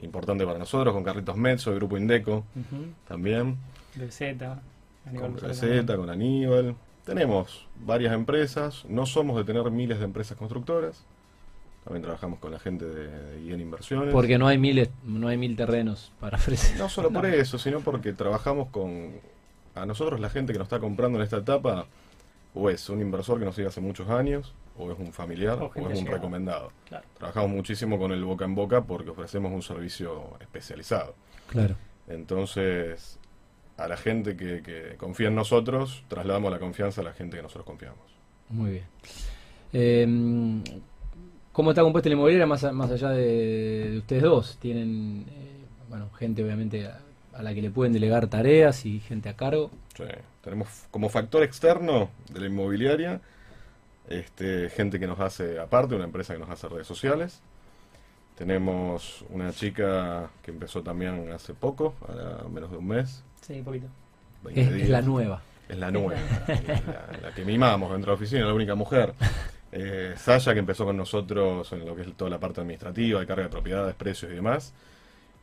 importante 0.01 0.45
para 0.45 0.59
nosotros. 0.59 0.93
Con 0.93 1.03
Carlitos 1.03 1.35
Mezzo, 1.37 1.71
el 1.71 1.77
Grupo 1.77 1.97
Indeco 1.97 2.43
Ujú. 2.55 2.85
también. 3.07 3.57
De 3.95 4.09
Z. 4.11 4.61
Aníbal 5.05 5.31
con 5.31 5.37
Receta, 5.39 5.97
con 5.97 6.09
Aníbal. 6.09 6.75
Tenemos 7.05 7.65
varias 7.83 8.13
empresas, 8.13 8.85
no 8.87 9.05
somos 9.05 9.35
de 9.37 9.43
tener 9.43 9.69
miles 9.71 9.97
de 9.99 10.05
empresas 10.05 10.37
constructoras. 10.37 11.03
También 11.83 12.03
trabajamos 12.03 12.37
con 12.37 12.51
la 12.51 12.59
gente 12.59 12.85
de, 12.85 13.07
de 13.07 13.41
IEN 13.41 13.59
Inversiones. 13.59 14.13
Porque 14.13 14.37
no 14.37 14.45
hay 14.47 14.59
miles, 14.59 14.89
no 15.03 15.27
hay 15.27 15.37
mil 15.37 15.55
terrenos 15.55 16.11
para 16.19 16.37
ofrecer. 16.37 16.77
No 16.77 16.89
solo 16.89 17.09
por 17.09 17.23
No. 17.27 17.29
eso, 17.33 17.57
sino 17.57 17.79
porque 17.79 18.13
trabajamos 18.13 18.69
con... 18.69 19.13
A 19.73 19.85
nosotros 19.87 20.19
la 20.19 20.29
gente 20.29 20.53
que 20.53 20.59
nos 20.59 20.67
está 20.67 20.79
comprando 20.79 21.17
en 21.17 21.23
esta 21.23 21.37
etapa, 21.37 21.87
o 22.53 22.69
es 22.69 22.87
un 22.89 23.01
inversor 23.01 23.39
que 23.39 23.45
nos 23.45 23.55
sigue 23.55 23.67
hace 23.69 23.81
muchos 23.81 24.09
años, 24.09 24.53
o 24.77 24.91
es 24.91 24.97
un 24.99 25.11
familiar, 25.13 25.59
O 25.61 25.89
es 25.89 25.99
un 25.99 26.05
recomendado. 26.07 26.71
Claro. 26.87 27.05
Trabajamos 27.17 27.51
muchísimo 27.51 27.97
con 27.99 28.11
el 28.11 28.23
boca 28.23 28.45
en 28.45 28.55
boca 28.55 28.81
porque 28.83 29.09
ofrecemos 29.11 29.51
un 29.51 29.61
servicio 29.61 30.37
especializado. 30.39 31.15
Claro. 31.49 31.75
Entonces, 32.07 33.19
a 33.77 33.87
la 33.87 33.97
gente 33.97 34.35
que, 34.35 34.61
que 34.61 34.95
confía 34.97 35.27
en 35.27 35.35
nosotros, 35.35 36.03
trasladamos 36.07 36.51
la 36.51 36.59
confianza 36.59 37.01
a 37.01 37.03
la 37.03 37.13
gente 37.13 37.37
que 37.37 37.43
nosotros 37.43 37.65
confiamos. 37.65 37.99
Muy 38.49 38.71
bien. 38.71 38.83
Eh, 39.73 40.61
¿Cómo 41.51 41.71
está 41.71 41.81
compuesta 41.81 42.09
la 42.09 42.15
inmobiliaria 42.15 42.47
más, 42.47 42.63
a- 42.63 42.71
más 42.71 42.91
allá 42.91 43.09
de, 43.09 43.89
de 43.91 43.97
ustedes 43.97 44.23
dos? 44.23 44.57
Tienen, 44.61 45.25
eh, 45.29 45.65
bueno, 45.89 46.09
gente 46.17 46.43
obviamente 46.43 46.87
a, 46.87 46.99
a 47.33 47.43
la 47.43 47.53
que 47.53 47.61
le 47.61 47.69
pueden 47.71 47.91
delegar 47.93 48.27
tareas 48.27 48.85
y 48.85 48.99
gente 49.01 49.27
a 49.29 49.35
cargo. 49.35 49.69
Sí, 49.95 50.03
tenemos 50.43 50.67
como 50.91 51.09
factor 51.09 51.43
externo 51.43 52.09
de 52.31 52.39
la 52.39 52.45
inmobiliaria 52.47 53.19
este, 54.09 54.69
gente 54.69 54.99
que 54.99 55.07
nos 55.07 55.19
hace 55.19 55.59
aparte, 55.59 55.95
una 55.95 56.05
empresa 56.05 56.33
que 56.33 56.39
nos 56.39 56.49
hace 56.49 56.67
redes 56.67 56.87
sociales. 56.87 57.41
Tenemos 58.35 59.23
una 59.29 59.51
chica 59.51 60.29
que 60.41 60.51
empezó 60.51 60.81
también 60.81 61.31
hace 61.31 61.53
poco, 61.53 61.93
ahora 62.07 62.43
menos 62.49 62.71
de 62.71 62.77
un 62.77 62.87
mes. 62.87 63.23
Sí, 63.41 63.61
poquito. 63.61 63.87
20 64.43 64.81
Es, 64.81 64.89
la 64.89 65.01
nueva. 65.01 65.41
Es 65.69 65.77
la 65.77 65.91
nueva, 65.91 66.19
la, 66.47 67.19
la 67.21 67.33
que 67.35 67.45
mimamos 67.45 67.91
dentro 67.91 68.11
de 68.11 68.17
la 68.17 68.21
oficina, 68.21 68.45
la 68.45 68.53
única 68.53 68.75
mujer. 68.75 69.13
Eh, 69.73 70.15
Saya, 70.17 70.53
que 70.53 70.59
empezó 70.59 70.83
con 70.83 70.97
nosotros 70.97 71.71
en 71.71 71.85
lo 71.85 71.95
que 71.95 72.01
es 72.01 72.13
toda 72.15 72.29
la 72.29 72.39
parte 72.39 72.59
administrativa, 72.59 73.21
de 73.21 73.25
carga 73.25 73.43
de 73.43 73.49
propiedades, 73.49 73.95
precios 73.95 74.31
y 74.31 74.35
demás. 74.35 74.73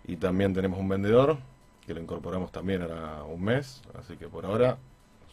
Y 0.07 0.17
también 0.17 0.53
tenemos 0.53 0.79
un 0.79 0.88
vendedor, 0.88 1.38
que 1.87 1.95
lo 1.95 2.00
incorporamos 2.00 2.53
también 2.53 2.83
ahora 2.83 3.25
un 3.25 3.43
mes. 3.43 3.81
Así 3.99 4.17
que 4.17 4.29
por 4.29 4.45
ahora 4.45 4.77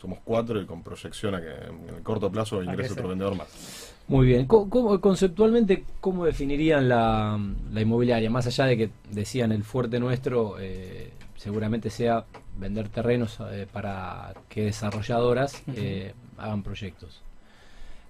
somos 0.05 0.19
cuatro 0.23 0.61
y 0.61 0.65
con 0.67 0.83
proyección 0.83 1.33
a 1.33 1.41
que 1.41 1.47
en 1.49 1.95
el 1.95 2.03
corto 2.03 2.31
plazo 2.31 2.61
ingrese 2.61 2.93
otro 2.93 3.07
vendedor 3.09 3.35
más. 3.35 3.91
Muy 4.07 4.27
bien. 4.27 4.45
¿Cómo, 4.45 4.69
cómo- 4.69 5.01
conceptualmente, 5.01 5.83
¿cómo 5.99 6.25
definirían 6.25 6.87
la, 6.87 7.39
la 7.73 7.81
inmobiliaria? 7.81 8.29
Más 8.29 8.45
allá 8.45 8.65
de 8.65 8.77
que 8.77 8.89
decían 9.11 9.51
el 9.51 9.63
fuerte 9.63 9.99
nuestro, 9.99 10.57
eh, 10.59 11.09
seguramente 11.37 11.89
sea 11.89 12.23
vender 12.59 12.87
terrenos 12.89 13.39
eh, 13.51 13.65
para 13.71 14.33
que 14.47 14.65
desarrolladoras 14.65 15.63
eh, 15.75 16.13
hagan 16.37 16.61
proyectos. 16.61 17.21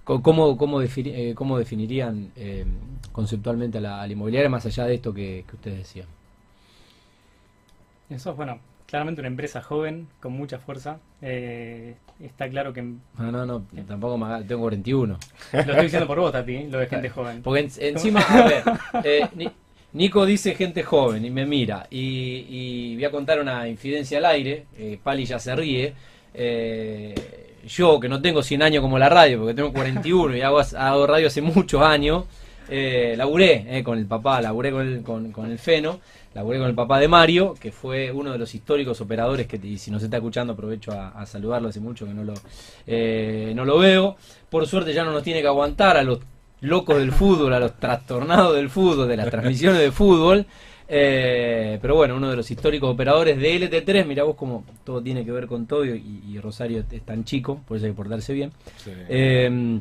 ¿Cómo, 0.04 0.58
cómo, 0.58 0.82
defini- 0.82 1.14
eh, 1.16 1.34
cómo 1.34 1.58
definirían 1.58 2.30
eh, 2.36 2.66
conceptualmente 3.14 3.78
a 3.78 3.82
la, 3.82 4.02
a 4.02 4.06
la 4.06 4.12
inmobiliaria 4.14 4.50
más 4.50 4.66
allá 4.66 4.86
de 4.86 4.96
esto 4.96 5.14
que, 5.14 5.46
que 5.50 5.56
ustedes 5.56 5.78
decían? 5.78 6.08
Eso 8.10 8.32
es, 8.32 8.36
bueno, 8.38 8.60
claramente 8.86 9.22
una 9.22 9.28
empresa 9.28 9.62
joven, 9.62 10.08
con 10.20 10.34
mucha 10.34 10.60
fuerza. 10.60 11.00
Eh, 11.22 11.96
está 12.20 12.48
claro 12.50 12.72
que... 12.74 12.82
Lo 12.82 12.98
No, 13.18 13.32
no, 13.32 13.46
no, 13.46 13.66
tampoco 13.88 14.24
haga- 14.26 14.44
tengo 14.46 14.62
41. 14.62 15.18
estoy 15.52 15.82
diciendo 15.84 16.08
por 16.08 16.20
vos, 16.20 16.32
Tati, 16.32 16.68
lo 16.68 16.80
de 16.80 16.88
gente 16.88 17.10
joven. 17.10 17.42
Porque 17.42 17.62
en- 17.62 17.72
encima, 17.96 18.22
a 18.22 18.48
ver, 18.48 18.64
eh, 19.04 19.28
Ni- 19.36 19.52
Nico 19.94 20.26
dice 20.26 20.56
gente 20.56 20.84
joven 20.84 21.24
y 21.26 21.30
me 21.30 21.46
mira. 21.46 21.88
Y, 21.90 22.46
y 22.50 22.96
voy 22.96 23.06
a 23.06 23.12
contar 23.12 23.40
una 23.40 23.68
infidencia 23.68 24.18
al 24.18 24.26
aire. 24.26 24.66
eh, 24.78 25.00
Pali 25.02 25.26
ya 25.26 25.40
se 25.40 25.56
ríe. 25.56 25.94
Eh, 26.34 27.16
yo, 27.68 28.00
que 28.00 28.08
no 28.10 28.22
tengo 28.22 28.44
100 28.44 28.62
años 28.62 28.82
como 28.82 29.00
la 29.00 29.10
radio, 29.10 29.40
porque 29.40 29.54
tengo 29.56 29.74
41 29.74 30.36
y 30.38 30.42
hago, 30.42 30.60
hago 30.78 31.08
radio 31.08 31.28
hace 31.28 31.42
muchos 31.42 31.82
años, 31.82 32.26
eh, 32.70 33.16
laburé 33.18 33.66
eh, 33.70 33.84
con 33.84 33.98
el 33.98 34.06
papá, 34.06 34.42
laburé 34.42 34.72
con 34.72 34.88
el, 34.88 35.02
con, 35.02 35.32
con 35.32 35.50
el 35.52 35.58
Feno, 35.58 36.00
laburé 36.36 36.60
con 36.60 36.68
el 36.68 36.76
papá 36.76 37.00
de 37.00 37.08
Mario, 37.08 37.56
que 37.60 37.72
fue 37.72 38.12
uno 38.12 38.32
de 38.32 38.38
los 38.38 38.54
históricos 38.54 39.02
operadores 39.02 39.48
que, 39.48 39.60
y 39.64 39.78
si 39.80 39.90
nos 39.90 40.04
está 40.04 40.18
escuchando, 40.18 40.54
aprovecho 40.54 40.92
a, 40.92 41.10
a 41.10 41.26
saludarlo, 41.26 41.70
hace 41.70 41.80
mucho 41.80 42.06
que 42.06 42.14
no 42.14 42.24
lo, 42.24 42.34
eh, 42.86 43.54
no 43.56 43.66
lo 43.66 43.80
veo. 43.80 44.18
Por 44.50 44.68
suerte 44.68 44.94
ya 44.94 45.04
no 45.04 45.12
nos 45.12 45.24
tiene 45.24 45.42
que 45.42 45.48
aguantar 45.48 45.98
a 45.98 46.04
los 46.04 46.20
locos 46.62 46.98
del 46.98 47.12
fútbol, 47.12 47.54
a 47.54 47.60
los 47.60 47.78
trastornados 47.80 48.56
del 48.56 48.70
fútbol, 48.70 49.08
de 49.08 49.18
las 49.18 49.30
transmisiones 49.32 49.80
de 49.80 49.92
fútbol. 49.92 50.46
Eh, 50.88 51.80
pero 51.82 51.96
bueno, 51.96 52.16
uno 52.16 52.30
de 52.30 52.36
los 52.36 52.52
históricos 52.52 52.94
operadores 52.94 53.38
de 53.40 53.56
LT3, 53.60 54.06
mira 54.06 54.24
vos 54.24 54.36
como 54.36 54.64
todo 54.84 55.02
tiene 55.02 55.26
que 55.26 55.32
ver 55.32 55.48
con 55.48 55.66
todo 55.66 55.84
y, 55.84 56.22
y 56.28 56.40
Rosario 56.40 56.84
es 56.92 57.02
tan 57.02 57.24
chico, 57.24 57.62
por 57.68 57.78
eso 57.78 57.88
hay 57.88 57.92
que 57.94 57.96
portarse 57.98 58.34
bien. 58.34 58.52
Sí. 58.78 58.92
Eh, 59.10 59.80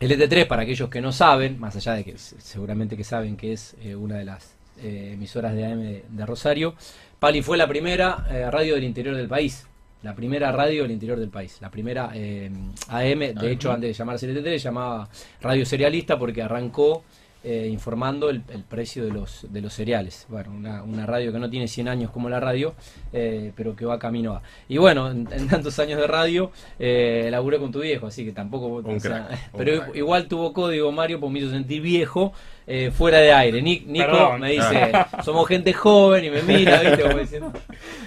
LT3, 0.00 0.46
para 0.48 0.62
aquellos 0.62 0.88
que 0.88 1.00
no 1.00 1.12
saben, 1.12 1.60
más 1.60 1.76
allá 1.76 1.92
de 1.92 2.04
que 2.04 2.18
se- 2.18 2.40
seguramente 2.40 2.96
que 2.96 3.04
saben 3.04 3.36
que 3.36 3.52
es 3.52 3.76
eh, 3.82 3.94
una 3.94 4.16
de 4.16 4.24
las 4.24 4.56
eh, 4.82 5.12
emisoras 5.14 5.54
de 5.54 5.66
AM 5.66 5.80
de, 5.80 6.04
de 6.08 6.26
Rosario, 6.26 6.74
Pali 7.20 7.42
fue 7.42 7.58
la 7.58 7.68
primera 7.68 8.26
eh, 8.30 8.50
radio 8.50 8.74
del 8.76 8.84
interior 8.84 9.14
del 9.14 9.28
país. 9.28 9.66
La 10.02 10.14
primera 10.14 10.50
radio 10.50 10.82
del 10.82 10.92
interior 10.92 11.20
del 11.20 11.28
país. 11.28 11.58
La 11.60 11.70
primera 11.70 12.10
eh, 12.14 12.50
AM, 12.88 13.18
de 13.34 13.52
hecho, 13.52 13.70
antes 13.70 13.88
de 13.88 13.92
llamarse 13.92 14.26
LT3, 14.26 14.52
se 14.52 14.58
llamaba 14.58 15.06
Radio 15.42 15.66
Cerealista 15.66 16.18
porque 16.18 16.42
arrancó 16.42 17.04
informando 17.42 18.28
el, 18.28 18.42
el 18.50 18.64
precio 18.64 19.02
de 19.02 19.12
los, 19.12 19.46
de 19.50 19.62
los 19.62 19.72
cereales. 19.72 20.26
Bueno, 20.28 20.50
una, 20.50 20.82
una 20.82 21.06
radio 21.06 21.32
que 21.32 21.38
no 21.38 21.48
tiene 21.48 21.68
100 21.68 21.88
años 21.88 22.10
como 22.10 22.28
la 22.28 22.38
radio, 22.38 22.74
eh, 23.14 23.52
pero 23.56 23.74
que 23.74 23.86
va 23.86 23.98
camino 23.98 24.34
a. 24.34 24.42
Y 24.68 24.76
bueno, 24.76 25.10
en, 25.10 25.26
en 25.32 25.48
tantos 25.48 25.78
años 25.78 25.98
de 25.98 26.06
radio, 26.06 26.52
laburé 26.78 27.58
con 27.58 27.72
tu 27.72 27.80
viejo, 27.80 28.06
así 28.06 28.26
que 28.26 28.32
tampoco. 28.32 28.66
Un 28.66 28.96
o 28.96 29.00
sea, 29.00 29.26
crack, 29.26 29.40
un 29.54 29.58
pero 29.58 29.94
igual 29.96 30.28
tuvo 30.28 30.52
código 30.52 30.92
Mario, 30.92 31.18
porque 31.18 31.32
me 31.32 31.38
hizo 31.40 31.50
sentir 31.50 31.80
viejo 31.80 32.34
eh, 32.72 32.90
fuera 32.92 33.18
de 33.18 33.32
aire. 33.32 33.60
Ni- 33.60 33.80
Nico 33.80 34.06
Perdón. 34.06 34.40
me 34.40 34.50
dice, 34.52 34.92
somos 35.24 35.48
gente 35.48 35.72
joven 35.72 36.24
y 36.24 36.30
me 36.30 36.42
mira, 36.42 36.80
¿viste? 36.80 37.02
Como 37.02 37.18
diciendo, 37.18 37.52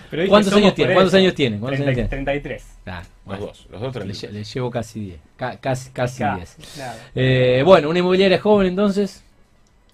Pero 0.09 0.21
dije, 0.21 0.29
¿Cuántos 0.29 0.53
años 0.53 0.73
tiene? 0.75 0.93
¿Cuántos 0.93 1.13
años 1.15 1.33
tiene? 1.35 1.59
¿Cuántos 1.59 1.81
años 1.81 1.95
30 1.95 2.09
tiene? 2.09 2.25
33. 2.25 2.67
Ah, 2.85 3.03
Los 3.27 3.39
dos, 3.39 3.67
los 3.71 3.81
dos 3.81 3.95
le, 3.95 4.01
tres. 4.01 4.23
lle- 4.23 4.29
le 4.31 4.43
llevo 4.43 4.71
casi 4.71 4.99
10. 5.01 5.19
Ca- 5.35 5.57
casi 5.57 5.91
casi 5.91 6.19
Ca- 6.23 6.35
10. 6.37 6.57
nada. 6.77 6.97
Eh, 7.15 7.61
bueno, 7.65 7.89
una 7.89 7.99
inmobiliaria 7.99 8.39
joven 8.39 8.67
entonces. 8.67 9.23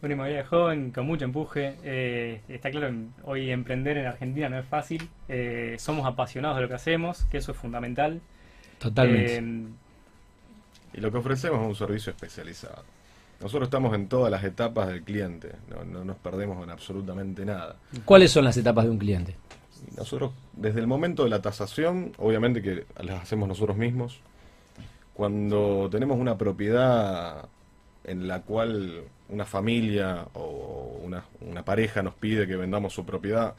Una 0.01 0.13
inmobiliaria 0.13 0.45
joven, 0.47 0.91
con 0.91 1.05
mucho 1.07 1.25
empuje. 1.25 1.75
eh, 1.83 2.41
está 2.47 2.69
claro, 2.71 2.93
hoy 3.23 3.49
emprender 3.51 3.97
en 3.97 4.05
Argentina 4.07 4.49
no 4.49 4.59
es 4.59 4.65
fácil. 4.65 5.09
eh, 5.27 5.75
somos 5.79 6.05
apasionados 6.05 6.57
de 6.57 6.61
lo 6.63 6.67
que 6.69 6.75
hacemos, 6.75 7.23
que 7.25 7.38
eso 7.39 7.51
es 7.53 7.57
fundamental. 7.57 8.21
Totalmente. 8.77 9.35
Eh, 9.38 9.43
Y 10.93 11.01
lo 11.01 11.11
que 11.11 11.17
ofrecemos 11.17 11.59
es 11.61 11.67
un 11.67 11.75
servicio 11.75 12.11
especializado. 12.11 12.83
Nosotros 13.41 13.67
estamos 13.67 13.96
en 13.96 14.08
todas 14.08 14.29
las 14.29 14.43
etapas 14.43 14.88
del 14.89 15.03
cliente, 15.03 15.53
no, 15.69 15.86
no 15.86 16.03
nos 16.03 16.17
perdemos 16.17 16.62
en 16.62 16.69
absolutamente 16.69 17.46
nada. 17.46 17.77
¿Cuáles 18.03 18.31
son 18.31 18.43
las 18.43 18.58
etapas 18.58 18.84
de 18.84 18.91
un 18.91 18.98
cliente? 18.98 19.36
Nosotros, 19.98 20.34
desde 20.53 20.81
el 20.81 20.88
momento 20.88 21.24
de 21.24 21.29
la 21.29 21.41
tasación, 21.41 22.12
obviamente 22.17 22.62
que 22.62 22.86
las 23.01 23.22
hacemos 23.22 23.48
nosotros 23.48 23.77
mismos. 23.77 24.19
Cuando 25.13 25.89
tenemos 25.89 26.19
una 26.19 26.38
propiedad 26.38 27.48
en 28.03 28.27
la 28.27 28.41
cual 28.41 29.03
una 29.29 29.46
familia 29.46 30.27
o 30.34 31.00
una, 31.03 31.24
una 31.41 31.63
pareja 31.63 32.01
nos 32.01 32.15
pide 32.15 32.46
que 32.48 32.58
vendamos 32.58 32.93
su 32.93 33.05
propiedad, 33.05 33.55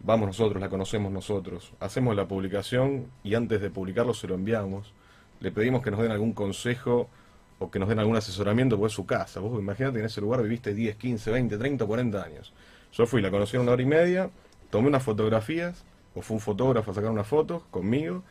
vamos 0.00 0.26
nosotros, 0.26 0.60
la 0.60 0.68
conocemos 0.68 1.12
nosotros, 1.12 1.72
hacemos 1.78 2.16
la 2.16 2.26
publicación 2.26 3.06
y 3.22 3.34
antes 3.34 3.60
de 3.60 3.70
publicarlo 3.70 4.14
se 4.14 4.26
lo 4.26 4.34
enviamos. 4.34 4.92
Le 5.40 5.52
pedimos 5.52 5.82
que 5.82 5.90
nos 5.90 6.00
den 6.00 6.10
algún 6.10 6.32
consejo 6.32 7.08
o 7.60 7.70
que 7.70 7.78
nos 7.78 7.88
den 7.88 7.98
algún 7.98 8.16
asesoramiento, 8.16 8.76
porque 8.76 8.88
es 8.88 8.94
su 8.94 9.06
casa. 9.06 9.38
Vos 9.38 9.60
imagínate 9.60 9.94
que 9.94 10.00
en 10.00 10.06
ese 10.06 10.20
lugar 10.20 10.42
viviste 10.42 10.74
10, 10.74 10.96
15, 10.96 11.30
20, 11.30 11.58
30, 11.58 11.86
40 11.86 12.22
años. 12.22 12.52
Yo 12.92 13.06
fui, 13.06 13.20
la 13.20 13.30
conocí 13.30 13.56
en 13.56 13.62
una 13.62 13.72
hora 13.72 13.82
y 13.82 13.86
media, 13.86 14.30
tomé 14.70 14.88
unas 14.88 15.02
fotografías, 15.02 15.84
o 16.14 16.22
fue 16.22 16.36
un 16.36 16.40
fotógrafo 16.40 16.90
a 16.90 16.94
sacar 16.94 17.10
unas 17.10 17.26
fotos 17.26 17.62
conmigo, 17.70 18.24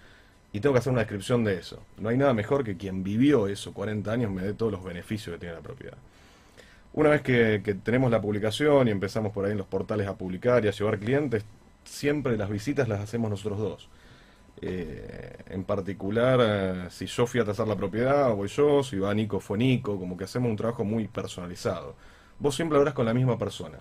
y 0.51 0.59
tengo 0.59 0.74
que 0.74 0.79
hacer 0.79 0.91
una 0.91 1.01
descripción 1.01 1.43
de 1.43 1.59
eso. 1.59 1.79
No 2.00 2.09
hay 2.09 2.17
nada 2.17 2.33
mejor 2.33 2.63
que 2.63 2.75
quien 2.75 3.03
vivió 3.03 3.48
eso 3.48 3.71
40 3.71 4.12
años 4.12 4.31
me 4.31 4.41
dé 4.41 4.53
todos 4.53 4.71
los 4.71 4.83
beneficios 4.83 5.36
que 5.36 5.39
tiene 5.39 5.53
la 5.53 5.62
propiedad. 5.62 5.98
Una 6.93 7.12
vez 7.12 7.21
que, 7.21 7.62
que 7.63 7.75
tenemos 7.75 8.09
la 8.09 8.19
publicación 8.19 8.88
y 8.88 8.91
empezamos 8.91 9.31
por 9.31 9.45
ahí 9.45 9.51
en 9.51 9.59
los 9.59 9.67
portales 9.67 10.07
a 10.07 10.17
publicar 10.17 10.65
y 10.65 10.69
a 10.69 10.71
llevar 10.71 10.98
clientes, 10.98 11.45
siempre 11.83 12.36
las 12.36 12.50
visitas 12.50 12.88
las 12.88 13.00
hacemos 13.00 13.29
nosotros 13.29 13.59
dos. 13.59 13.89
Eh, 14.61 15.37
en 15.49 15.63
particular, 15.63 16.39
eh, 16.41 16.87
si 16.89 17.05
yo 17.05 17.25
fui 17.25 17.39
a 17.39 17.45
tasar 17.45 17.67
la 17.67 17.75
propiedad, 17.75 18.33
voy 18.33 18.49
yo, 18.49 18.83
si 18.83 18.99
va 18.99 19.13
Nico, 19.13 19.39
fue 19.39 19.57
Nico, 19.57 19.97
como 19.97 20.17
que 20.17 20.25
hacemos 20.25 20.49
un 20.49 20.57
trabajo 20.57 20.83
muy 20.83 21.07
personalizado. 21.07 21.95
Vos 22.39 22.55
siempre 22.55 22.77
hablas 22.77 22.93
con 22.93 23.05
la 23.05 23.13
misma 23.13 23.37
persona. 23.37 23.79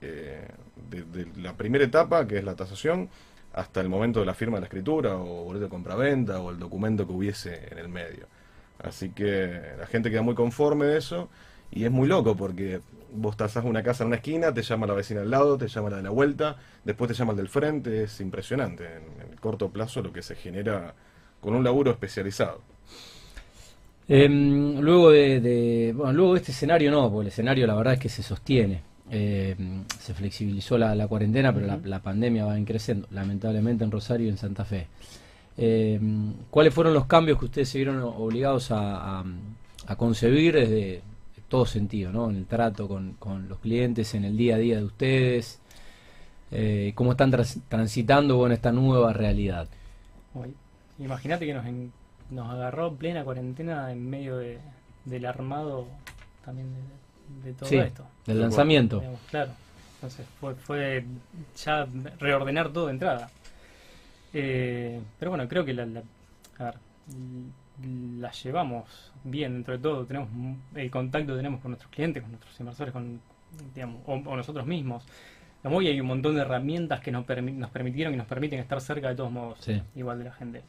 Eh, 0.00 0.46
de, 0.90 1.02
de 1.04 1.42
la 1.42 1.56
primera 1.56 1.84
etapa, 1.84 2.26
que 2.26 2.38
es 2.38 2.44
la 2.44 2.56
tasación, 2.56 3.08
hasta 3.54 3.80
el 3.80 3.88
momento 3.88 4.20
de 4.20 4.26
la 4.26 4.34
firma 4.34 4.56
de 4.56 4.62
la 4.62 4.66
escritura, 4.66 5.16
o 5.16 5.44
boleto 5.44 5.64
de 5.64 5.70
compraventa, 5.70 6.40
o 6.40 6.50
el 6.50 6.58
documento 6.58 7.06
que 7.06 7.12
hubiese 7.12 7.68
en 7.70 7.78
el 7.78 7.88
medio. 7.88 8.26
Así 8.82 9.10
que 9.10 9.60
la 9.78 9.86
gente 9.86 10.10
queda 10.10 10.22
muy 10.22 10.34
conforme 10.34 10.86
de 10.86 10.98
eso, 10.98 11.28
y 11.70 11.84
es 11.84 11.90
muy 11.90 12.08
loco 12.08 12.36
porque 12.36 12.80
vos 13.14 13.36
tasás 13.36 13.64
una 13.64 13.82
casa 13.82 14.04
en 14.04 14.08
una 14.08 14.16
esquina, 14.16 14.52
te 14.52 14.62
llama 14.62 14.86
la 14.86 14.94
vecina 14.94 15.20
al 15.22 15.30
lado, 15.30 15.58
te 15.58 15.68
llama 15.68 15.90
la 15.90 15.96
de 15.98 16.02
la 16.04 16.10
vuelta, 16.10 16.56
después 16.84 17.08
te 17.08 17.14
llama 17.14 17.32
el 17.32 17.36
del 17.38 17.48
frente, 17.48 18.04
es 18.04 18.20
impresionante 18.20 18.84
en, 18.84 19.30
el 19.32 19.40
corto 19.40 19.70
plazo 19.70 20.02
lo 20.02 20.12
que 20.12 20.22
se 20.22 20.34
genera 20.34 20.94
con 21.40 21.54
un 21.54 21.64
laburo 21.64 21.90
especializado. 21.90 22.60
Em, 24.08 24.80
luego 24.80 25.10
de, 25.10 25.40
de- 25.40 25.92
bueno, 25.96 26.12
luego 26.12 26.32
de 26.34 26.40
este 26.40 26.52
escenario 26.52 26.90
no, 26.90 27.10
porque 27.10 27.22
el 27.22 27.28
escenario 27.28 27.66
la 27.66 27.74
verdad 27.74 27.94
es 27.94 28.00
que 28.00 28.08
se 28.08 28.22
sostiene. 28.22 28.82
Em, 29.10 29.84
se 30.00 30.14
flexibilizó 30.14 30.78
la, 30.78 30.94
la 30.94 31.06
cuarentena, 31.06 31.52
pero 31.52 31.66
la, 31.84 31.98
pandemia 32.00 32.46
va 32.46 32.56
creciendo, 32.64 33.06
lamentablemente 33.10 33.84
en 33.84 33.90
Rosario 33.90 34.26
y 34.26 34.30
en 34.30 34.38
Santa 34.38 34.64
Fe. 34.64 34.86
Em, 35.56 36.32
¿Cuáles 36.50 36.72
fueron 36.74 36.94
los 36.94 37.06
cambios 37.06 37.38
que 37.38 37.44
ustedes 37.44 37.68
se 37.68 37.78
vieron 37.78 38.00
obligados 38.02 38.70
a, 38.70 39.20
a- 39.20 39.24
a 39.86 39.96
concebir 39.96 40.54
desde 40.54 41.02
todo 41.52 41.66
sentido, 41.66 42.10
¿no? 42.12 42.30
En 42.30 42.36
el 42.36 42.46
trato 42.46 42.88
con, 42.88 43.12
con 43.18 43.46
los 43.46 43.58
clientes, 43.58 44.14
en 44.14 44.24
el 44.24 44.38
día 44.38 44.54
a 44.54 44.58
día 44.58 44.78
de 44.78 44.84
ustedes, 44.84 45.60
eh, 46.50 46.92
cómo 46.94 47.10
están 47.10 47.30
tras- 47.30 47.58
transitando 47.68 48.38
bueno, 48.38 48.54
esta 48.54 48.72
nueva 48.72 49.12
realidad. 49.12 49.68
Imagínate 50.98 51.44
que 51.44 51.52
nos, 51.52 51.66
en- 51.66 51.92
nos 52.30 52.50
agarró 52.50 52.94
plena 52.94 53.22
cuarentena 53.22 53.92
en 53.92 54.08
medio 54.08 54.38
de- 54.38 54.60
del 55.04 55.26
armado 55.26 55.86
también 56.42 56.68
de, 57.42 57.50
de 57.50 57.54
todo 57.54 57.68
Sí. 57.68 57.76
esto. 57.76 58.06
Del 58.26 58.40
lanzamiento. 58.40 59.00
Digamos, 59.00 59.20
claro. 59.30 59.50
Entonces 59.96 60.26
fue, 60.40 60.54
fue 60.54 61.04
ya 61.62 61.86
reordenar 62.18 62.72
todo 62.72 62.86
de 62.86 62.92
entrada. 62.92 63.30
Eh, 64.32 65.00
pero 65.18 65.30
bueno, 65.32 65.46
creo 65.48 65.66
que 65.66 65.74
la, 65.74 65.84
la- 65.84 66.02
a 66.58 66.64
ver, 66.64 66.74
l- 67.82 68.20
la 68.20 68.30
llevamos 68.32 69.12
bien 69.24 69.54
dentro 69.54 69.76
de 69.76 69.82
todo. 69.82 70.04
Tenemos 70.04 70.28
el 70.74 70.90
contacto 70.90 71.32
que 71.32 71.36
tenemos 71.36 71.60
con 71.60 71.70
nuestros 71.70 71.90
clientes, 71.92 72.22
con 72.22 72.32
nuestros 72.32 72.58
inversores, 72.60 72.92
con, 72.92 73.20
digamos, 73.74 74.00
o, 74.06 74.14
o 74.14 74.36
nosotros 74.36 74.66
mismos. 74.66 75.04
Hoy 75.64 75.86
hay 75.86 76.00
un 76.00 76.08
montón 76.08 76.34
de 76.34 76.40
herramientas 76.40 77.00
que 77.00 77.12
nos, 77.12 77.24
permi- 77.24 77.54
nos 77.54 77.70
permitieron 77.70 78.12
y 78.14 78.16
nos 78.16 78.26
permiten 78.26 78.58
estar 78.58 78.80
cerca 78.80 79.08
de 79.08 79.14
todos 79.14 79.30
modos, 79.30 79.60
Sí. 79.60 79.80
igual 79.94 80.18
de 80.18 80.24
la 80.24 80.32
gente. 80.32 80.62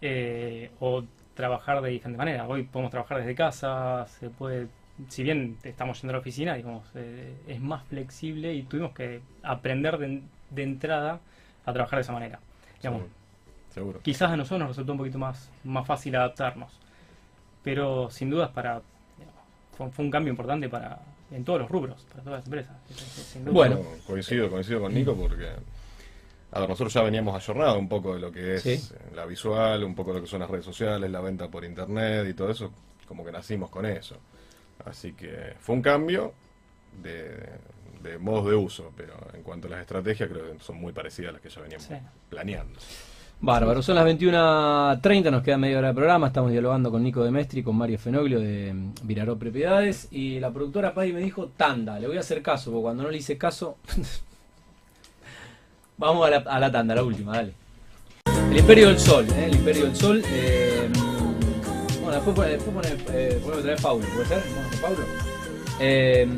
Eh, 0.00 0.70
o 0.80 1.04
trabajar 1.34 1.80
de 1.82 1.90
diferente 1.90 2.18
manera. 2.18 2.46
Hoy 2.46 2.62
podemos 2.64 2.90
trabajar 2.90 3.18
desde 3.18 3.34
casa, 3.34 4.06
se 4.06 4.30
puede, 4.30 4.68
si 5.08 5.22
bien 5.22 5.56
estamos 5.64 6.00
yendo 6.00 6.12
a 6.12 6.16
la 6.16 6.20
oficina, 6.20 6.54
digamos, 6.54 6.84
eh, 6.94 7.34
es 7.46 7.60
más 7.60 7.84
flexible 7.84 8.54
y 8.54 8.62
tuvimos 8.62 8.92
que 8.92 9.20
aprender 9.42 9.98
de, 9.98 10.22
de 10.50 10.62
entrada 10.62 11.20
a 11.64 11.72
trabajar 11.72 11.98
de 11.98 12.02
esa 12.02 12.12
manera. 12.12 12.38
Digamos. 12.82 13.02
Seguro. 13.76 14.00
quizás 14.00 14.30
a 14.30 14.36
nosotros 14.38 14.60
nos 14.60 14.68
resultó 14.70 14.92
un 14.92 14.98
poquito 14.98 15.18
más, 15.18 15.50
más 15.64 15.86
fácil 15.86 16.16
adaptarnos, 16.16 16.72
pero 17.62 18.10
sin 18.10 18.30
dudas 18.30 18.50
para 18.50 18.80
fue, 19.76 19.90
fue 19.90 20.04
un 20.06 20.10
cambio 20.10 20.30
importante 20.30 20.68
para 20.70 20.98
en 21.30 21.44
todos 21.44 21.60
los 21.60 21.70
rubros, 21.70 22.02
para 22.10 22.22
todas 22.24 22.38
las 22.38 22.46
empresas. 22.46 22.74
sin 23.32 23.44
duda. 23.44 23.52
Bueno. 23.52 23.76
No, 23.76 23.84
coincido, 24.06 24.48
coincido 24.48 24.80
con 24.80 24.94
Nico 24.94 25.14
porque 25.14 25.46
a 26.52 26.60
ver, 26.60 26.68
nosotros 26.70 26.94
ya 26.94 27.02
veníamos 27.02 27.34
ayornados 27.36 27.76
un 27.76 27.88
poco 27.88 28.14
de 28.14 28.20
lo 28.20 28.32
que 28.32 28.54
es 28.54 28.62
Sí. 28.62 28.88
la 29.14 29.26
visual, 29.26 29.84
un 29.84 29.94
poco 29.94 30.12
de 30.12 30.20
lo 30.20 30.24
que 30.24 30.30
son 30.30 30.40
las 30.40 30.48
redes 30.48 30.64
sociales, 30.64 31.10
la 31.10 31.20
venta 31.20 31.48
por 31.48 31.64
internet 31.64 32.26
y 32.28 32.34
todo 32.34 32.50
eso. 32.50 32.72
como 33.06 33.24
que 33.24 33.30
nacimos 33.30 33.68
con 33.70 33.84
eso. 33.86 34.16
Así 34.84 35.12
que 35.12 35.54
fue 35.60 35.74
un 35.76 35.82
cambio 35.82 36.32
de, 37.02 37.50
de 38.02 38.18
modos 38.18 38.46
de 38.48 38.54
uso, 38.56 38.90
pero 38.96 39.14
en 39.34 39.42
cuanto 39.42 39.68
a 39.68 39.70
las 39.72 39.80
estrategias 39.80 40.28
creo 40.28 40.52
que 40.52 40.58
son 40.64 40.76
muy 40.80 40.92
parecidas 40.92 41.28
a 41.30 41.32
las 41.34 41.40
que 41.42 41.48
ya 41.50 41.60
veníamos 41.60 41.86
Sí. 41.86 41.94
planeando. 42.30 42.80
Bárbaro, 43.38 43.82
son 43.82 43.96
las 43.96 44.06
21.30, 44.06 45.30
nos 45.30 45.42
queda 45.42 45.58
media 45.58 45.78
hora 45.78 45.88
de 45.88 45.94
programa, 45.94 46.28
estamos 46.28 46.50
dialogando 46.50 46.90
con 46.90 47.02
Nico 47.02 47.22
de 47.22 47.30
Mestri, 47.30 47.62
con 47.62 47.76
Mario 47.76 47.98
Fenoglio 47.98 48.40
de 48.40 48.72
mm, 48.72 48.92
Viraró 49.02 49.36
Propiedades 49.38 50.08
y 50.10 50.40
la 50.40 50.50
productora 50.50 50.94
Pai 50.94 51.12
me 51.12 51.20
dijo, 51.20 51.50
tanda, 51.56 51.98
le 52.00 52.06
voy 52.08 52.16
a 52.16 52.20
hacer 52.20 52.40
caso, 52.42 52.70
porque 52.70 52.82
cuando 52.82 53.02
no 53.02 53.10
le 53.10 53.18
hice 53.18 53.36
caso... 53.36 53.76
Vamos 55.98 56.26
a 56.26 56.30
la, 56.30 56.36
a 56.38 56.60
la 56.60 56.70
tanda, 56.72 56.94
la 56.94 57.02
última, 57.04 57.36
dale. 57.36 57.52
El 58.50 58.58
Imperio 58.58 58.88
del 58.88 58.98
Sol, 58.98 59.26
¿eh? 59.30 59.46
el 59.46 59.54
Imperio 59.54 59.84
del 59.86 59.96
Sol. 59.96 60.22
eh, 60.26 60.88
bueno, 62.02 62.12
después, 62.16 62.36
pone- 62.36 62.50
después 62.50 62.74
pone, 62.76 62.88
eh, 63.18 63.38
poneme 63.42 63.60
otra 63.60 63.72
vez 63.72 63.80
Paulo, 63.82 64.04
¿puede 64.14 64.26
ser? 64.28 64.42
Eh, 65.80 66.28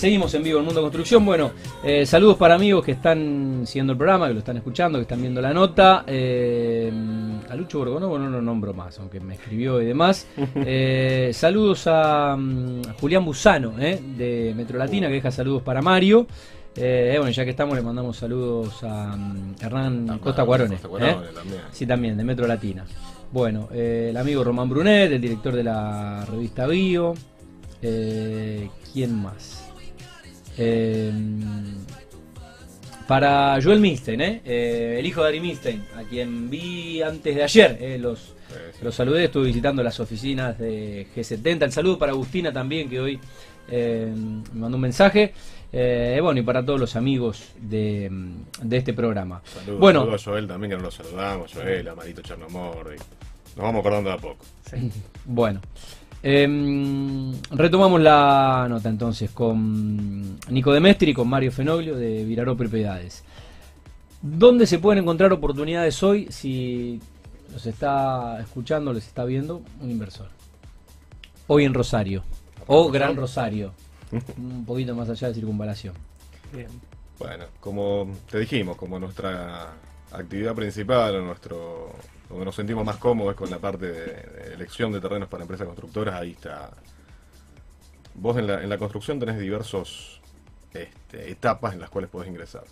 seguimos 0.00 0.32
en 0.32 0.42
vivo 0.42 0.58
en 0.60 0.64
Mundo 0.64 0.80
Construcción. 0.80 1.26
Bueno, 1.26 1.50
eh, 1.84 2.06
saludos 2.06 2.38
para 2.38 2.54
amigos 2.54 2.82
que 2.82 2.92
están 2.92 3.64
siguiendo 3.66 3.92
el 3.92 3.98
programa, 3.98 4.28
que 4.28 4.32
lo 4.32 4.38
están 4.38 4.56
escuchando, 4.56 4.98
que 4.98 5.02
están 5.02 5.20
viendo 5.20 5.42
la 5.42 5.52
nota. 5.52 6.04
Eh, 6.06 6.90
a 7.50 7.54
Lucho 7.54 7.80
Borgonovo 7.80 8.18
no 8.18 8.30
lo 8.30 8.40
nombro 8.40 8.72
más, 8.72 8.98
aunque 8.98 9.20
me 9.20 9.34
escribió 9.34 9.80
y 9.80 9.84
demás. 9.84 10.26
Eh, 10.72 11.30
saludos 11.34 11.86
a, 11.86 12.36
mm, 12.36 12.82
a 12.88 12.92
Julián 12.94 13.24
Busano, 13.24 13.74
eh, 13.78 14.00
de 14.16 14.54
Metro 14.56 14.78
Latina, 14.78 15.08
que 15.08 15.14
deja 15.14 15.30
saludos 15.30 15.62
para 15.62 15.82
Mario. 15.82 16.26
Eh, 16.76 17.14
bueno, 17.18 17.30
ya 17.30 17.44
que 17.44 17.50
estamos, 17.50 17.76
le 17.76 17.82
mandamos 17.82 18.16
saludos 18.16 18.82
a 18.82 19.16
mm, 19.16 19.56
Hernán 19.60 20.18
Costa 20.18 20.44
Cuarone. 20.44 20.76
Costa 20.76 20.86
¿eh? 20.86 20.90
Cuarone 20.90 21.32
también. 21.34 21.60
Sí, 21.72 21.86
también, 21.86 22.16
de 22.16 22.24
Metro 22.24 22.46
Latina. 22.46 22.84
Bueno, 23.32 23.68
eh, 23.72 24.08
el 24.10 24.16
amigo 24.16 24.44
Román 24.44 24.68
Brunet, 24.68 25.12
el 25.12 25.20
director 25.20 25.54
de 25.54 25.64
la 25.64 26.24
revista 26.24 26.66
Bio. 26.66 27.14
¿Quién 27.80 29.22
más? 29.22 29.69
Eh, 30.60 31.10
para 33.06 33.58
Joel 33.62 33.80
Milstein, 33.80 34.20
¿eh? 34.20 34.40
Eh, 34.44 34.96
el 34.98 35.06
hijo 35.06 35.22
de 35.22 35.28
Ari 35.28 35.40
Milstein, 35.40 35.84
a 35.96 36.02
quien 36.04 36.48
vi 36.48 37.02
antes 37.02 37.34
de 37.34 37.42
ayer. 37.42 37.76
eh, 37.80 37.98
los, 37.98 38.34
Sí, 38.50 38.56
sí. 38.72 38.78
los 38.84 38.94
saludé, 38.96 39.24
estuve 39.26 39.46
visitando 39.46 39.80
las 39.82 39.98
oficinas 40.00 40.58
de 40.58 41.06
G70. 41.14 41.62
El 41.64 41.72
saludo 41.72 41.98
para 41.98 42.10
Agustina 42.12 42.52
también, 42.52 42.88
que 42.90 42.98
hoy 43.00 43.20
eh, 43.70 44.12
me 44.52 44.60
mandó 44.60 44.76
un 44.76 44.82
mensaje. 44.82 45.32
Bueno, 45.72 46.40
y 46.40 46.42
para 46.42 46.64
todos 46.64 46.80
los 46.80 46.96
amigos 46.96 47.44
de, 47.60 48.10
de 48.60 48.76
este 48.76 48.92
programa. 48.92 49.40
Saludos, 49.44 49.80
bueno, 49.80 50.00
saludos 50.00 50.26
a 50.26 50.30
Joel 50.30 50.48
también, 50.48 50.70
que 50.72 50.76
no 50.78 50.82
lo 50.82 50.90
saludamos, 50.90 51.52
Joel, 51.54 51.88
a 51.88 51.94
Marito 51.94 52.22
Chernomordi. 52.22 52.96
Nos 53.56 53.64
vamos 53.64 53.80
acordando 53.80 54.10
de 54.10 54.16
a 54.16 54.18
poco. 54.18 54.44
Sí. 54.68 54.90
Bueno, 55.24 55.60
em, 56.22 57.32
retomamos 57.50 58.00
la 58.00 58.66
nota 58.68 58.88
entonces 58.88 59.30
con 59.30 60.38
Nico 60.48 60.72
de 60.72 60.80
Mestri 60.80 61.10
y 61.10 61.14
con 61.14 61.28
Mario 61.28 61.52
Fenoglio 61.52 61.96
de 61.96 62.24
Viraró 62.24 62.56
Propiedades. 62.56 63.24
¿Dónde 64.22 64.66
se 64.66 64.78
pueden 64.78 65.02
encontrar 65.02 65.32
oportunidades 65.32 66.02
hoy 66.02 66.26
si 66.30 67.00
los 67.52 67.64
está 67.66 68.38
escuchando, 68.40 68.92
les 68.92 69.06
está 69.06 69.24
viendo 69.24 69.62
un 69.80 69.90
inversor? 69.90 70.28
Hoy 71.46 71.64
en 71.64 71.74
Rosario, 71.74 72.22
o 72.66 72.90
Gran 72.90 73.16
Rosario, 73.16 73.72
un 74.36 74.64
poquito 74.64 74.94
más 74.94 75.08
allá 75.08 75.28
de 75.28 75.34
circunvalación. 75.34 75.94
Bien. 76.52 76.68
Bueno, 77.18 77.46
como 77.60 78.10
te 78.30 78.40
dijimos, 78.40 78.76
como 78.76 78.98
nuestra 78.98 79.72
actividad 80.12 80.54
principal 80.54 81.16
o 81.16 81.22
nuestro 81.22 81.89
donde 82.30 82.44
nos 82.46 82.54
sentimos 82.54 82.84
más 82.84 82.96
cómodos 82.96 83.32
es 83.32 83.36
con 83.36 83.50
la 83.50 83.58
parte 83.58 83.90
de, 83.90 84.54
elección 84.54 84.92
de 84.92 85.00
terrenos 85.00 85.28
para 85.28 85.42
empresas 85.42 85.66
constructoras, 85.66 86.14
ahí 86.14 86.30
está. 86.30 86.70
Vos 88.14 88.38
en 88.38 88.46
la, 88.46 88.62
en 88.62 88.68
la 88.68 88.78
construcción 88.78 89.18
tenés 89.18 89.38
diversas 89.38 90.20
etapas 91.12 91.74
en 91.74 91.80
las 91.80 91.90
cuales 91.90 92.10
podés 92.10 92.28
ingresar. 92.28 92.64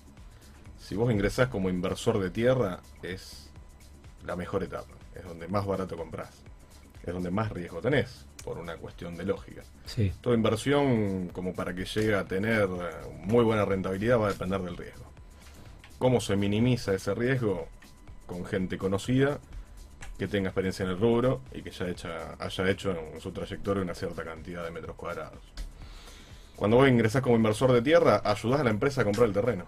Si 0.78 0.94
vos 0.94 1.12
ingresás 1.12 1.48
como 1.48 1.68
inversor 1.68 2.18
de 2.20 2.30
tierra, 2.30 2.80
es 3.02 3.50
la 4.24 4.36
mejor 4.36 4.62
etapa, 4.62 4.94
es 5.14 5.24
donde 5.24 5.48
más 5.48 5.66
barato 5.66 5.96
comprás, 5.96 6.30
es 7.04 7.12
donde 7.12 7.30
más 7.30 7.50
riesgo 7.50 7.80
tenés, 7.80 8.26
por 8.44 8.58
una 8.58 8.76
cuestión 8.76 9.16
de 9.16 9.24
lógica. 9.24 9.62
Sí, 9.86 10.12
Toda 10.20 10.36
inversión, 10.36 11.28
como 11.28 11.52
para 11.52 11.74
que 11.74 11.84
llegue 11.84 12.14
a 12.14 12.24
tener 12.24 12.64
eh, 12.64 12.90
muy 13.24 13.44
buena 13.44 13.64
rentabilidad, 13.64 14.20
va 14.20 14.28
a 14.28 14.32
depender 14.32 14.60
del 14.62 14.76
riesgo. 14.76 15.04
¿Cómo 15.98 16.20
se 16.20 16.36
minimiza 16.36 16.94
ese 16.94 17.14
riesgo? 17.14 17.66
Con 18.26 18.44
gente 18.44 18.78
conocida, 18.78 19.40
que 20.18 20.26
tenga 20.28 20.48
experiencia 20.48 20.84
en 20.84 20.90
el 20.90 20.98
rubro 20.98 21.40
y 21.52 21.62
que 21.62 21.70
ya 21.70 21.86
hecha- 21.88 22.34
haya 22.38 22.68
hecho 22.70 22.90
en 22.90 23.20
su 23.20 23.30
trayectoria 23.32 23.82
una 23.82 23.94
cierta 23.94 24.24
cantidad 24.24 24.64
de 24.64 24.70
metros 24.70 24.96
cuadrados. 24.96 25.38
Cuando 26.56 26.76
vos 26.76 26.88
ingresás 26.88 27.22
como 27.22 27.36
inversor 27.36 27.72
de 27.72 27.82
tierra, 27.82 28.20
ayudás 28.24 28.60
a 28.60 28.64
la 28.64 28.70
empresa 28.70 29.02
a 29.02 29.04
comprar 29.04 29.28
el 29.28 29.32
terreno. 29.32 29.64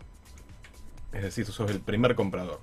Es 1.13 1.23
decir, 1.23 1.47
sos 1.47 1.71
el 1.71 1.81
primer 1.81 2.15
comprador. 2.17 2.59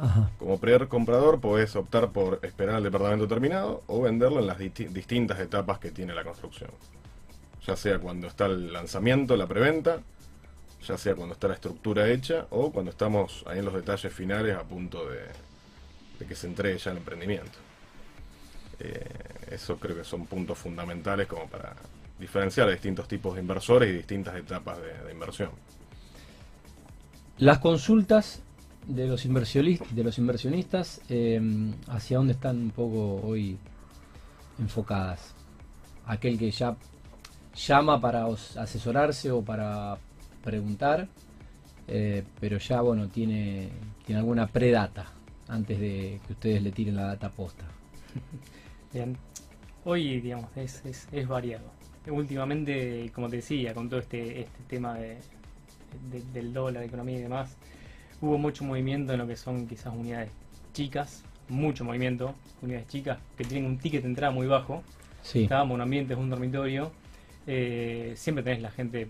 Ajá. 0.00 0.30
Como 0.38 0.58
primer 0.58 0.88
comprador 0.88 1.40
podés 1.40 1.74
optar 1.76 2.10
por 2.10 2.40
esperar 2.42 2.76
al 2.76 2.82
departamento 2.82 3.26
terminado 3.28 3.82
o 3.86 4.02
venderlo 4.02 4.40
en 4.40 4.46
las 4.48 4.58
disti- 4.58 4.88
distintas 4.88 5.38
etapas 5.40 5.78
que 5.78 5.90
tiene 5.92 6.14
la 6.14 6.24
construcción. 6.24 6.70
Ya 7.66 7.76
sea 7.76 7.98
cuando 7.98 8.26
está 8.26 8.46
el 8.46 8.72
lanzamiento, 8.72 9.36
la 9.36 9.46
preventa, 9.46 10.00
ya 10.86 10.96
sea 10.98 11.14
cuando 11.14 11.34
está 11.34 11.48
la 11.48 11.54
estructura 11.54 12.08
hecha 12.08 12.46
o 12.50 12.72
cuando 12.72 12.90
estamos 12.90 13.44
ahí 13.46 13.58
en 13.60 13.64
los 13.64 13.74
detalles 13.74 14.12
finales 14.12 14.56
a 14.56 14.62
punto 14.64 15.08
de, 15.08 15.20
de 16.18 16.26
que 16.26 16.34
se 16.34 16.46
entregue 16.46 16.78
ya 16.78 16.90
el 16.90 16.98
emprendimiento. 16.98 17.58
Eh, 18.80 19.04
eso 19.50 19.76
creo 19.76 19.96
que 19.96 20.04
son 20.04 20.26
puntos 20.26 20.58
fundamentales 20.58 21.26
como 21.26 21.46
para 21.46 21.74
diferenciar 22.18 22.70
distintos 22.70 23.08
tipos 23.08 23.34
de 23.34 23.40
inversores 23.40 23.90
y 23.90 23.92
distintas 23.92 24.36
etapas 24.36 24.78
de, 24.78 25.12
inversión. 25.12 25.50
Las 27.38 27.58
consultas 27.58 28.42
de 28.86 29.06
los 29.06 29.24
inversionistas, 29.24 31.00
eh, 31.08 31.40
hacia 31.88 32.16
dónde 32.16 32.32
están 32.32 32.56
un 32.56 32.70
poco 32.70 33.20
hoy 33.22 33.58
enfocadas. 34.58 35.34
Aquel 36.06 36.38
que 36.38 36.50
ya 36.50 36.74
llama 37.54 38.00
para 38.00 38.26
asesorarse 38.26 39.30
o 39.30 39.42
para 39.42 39.98
preguntar, 40.42 41.06
eh, 41.86 42.24
pero 42.40 42.58
ya 42.58 42.80
bueno 42.80 43.08
tiene, 43.08 43.68
tiene 44.04 44.20
alguna 44.20 44.46
predata 44.46 45.17
antes 45.48 45.78
de 45.80 46.20
que 46.26 46.32
ustedes 46.32 46.62
le 46.62 46.70
tiren 46.72 46.96
la 46.96 47.04
data 47.06 47.30
posta. 47.30 47.64
Bien. 48.92 49.16
Hoy, 49.84 50.20
digamos, 50.20 50.54
es, 50.56 50.84
es, 50.84 51.08
es 51.12 51.26
variado. 51.28 51.70
Últimamente, 52.10 53.10
como 53.14 53.28
te 53.28 53.36
decía, 53.36 53.74
con 53.74 53.88
todo 53.88 54.00
este, 54.00 54.40
este 54.40 54.62
tema 54.68 54.94
de, 54.94 55.18
de- 56.10 56.22
del 56.32 56.52
dólar, 56.52 56.82
economía 56.82 57.18
y 57.18 57.22
demás, 57.22 57.56
hubo 58.20 58.38
mucho 58.38 58.64
movimiento 58.64 59.12
en 59.12 59.18
lo 59.18 59.26
que 59.26 59.36
son 59.36 59.66
quizás 59.66 59.92
unidades 59.94 60.30
chicas, 60.72 61.22
mucho 61.48 61.84
movimiento, 61.84 62.34
unidades 62.62 62.88
chicas 62.88 63.18
que 63.36 63.44
tienen 63.44 63.70
un 63.70 63.78
ticket 63.78 64.02
de 64.02 64.08
entrada 64.08 64.32
muy 64.32 64.46
bajo. 64.46 64.82
Sí, 65.22 65.46
Cada 65.48 65.64
monoambiente 65.64 66.14
es 66.14 66.18
un 66.18 66.30
dormitorio. 66.30 66.90
eh, 67.46 68.12
siempre 68.16 68.42
tenés 68.44 68.60
la 68.62 68.70
gente 68.70 69.08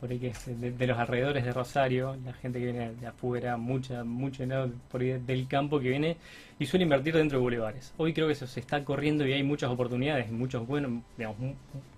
por 0.00 0.10
ahí 0.10 0.18
que 0.18 0.28
es 0.28 0.60
de, 0.60 0.86
los 0.86 0.98
alrededores 0.98 1.44
de 1.44 1.52
Rosario, 1.52 2.16
la 2.24 2.32
gente 2.34 2.58
que 2.58 2.66
viene 2.66 2.92
de 2.94 3.06
afuera, 3.06 3.56
mucha, 3.56 4.04
mucho 4.04 4.42
dinero 4.42 4.70
por 4.90 5.00
ahí 5.00 5.18
del 5.18 5.48
campo 5.48 5.80
que 5.80 5.88
viene 5.88 6.16
y 6.58 6.66
suele 6.66 6.84
invertir 6.84 7.14
dentro 7.16 7.38
de 7.38 7.42
bulevares. 7.42 7.92
Hoy 7.96 8.12
creo 8.12 8.26
que 8.26 8.34
eso 8.34 8.46
se 8.46 8.60
está 8.60 8.84
corriendo 8.84 9.26
y 9.26 9.32
hay 9.32 9.42
muchas 9.42 9.70
oportunidades, 9.70 10.30
muchos 10.30 10.66
buenos, 10.66 11.02
digamos, 11.16 11.36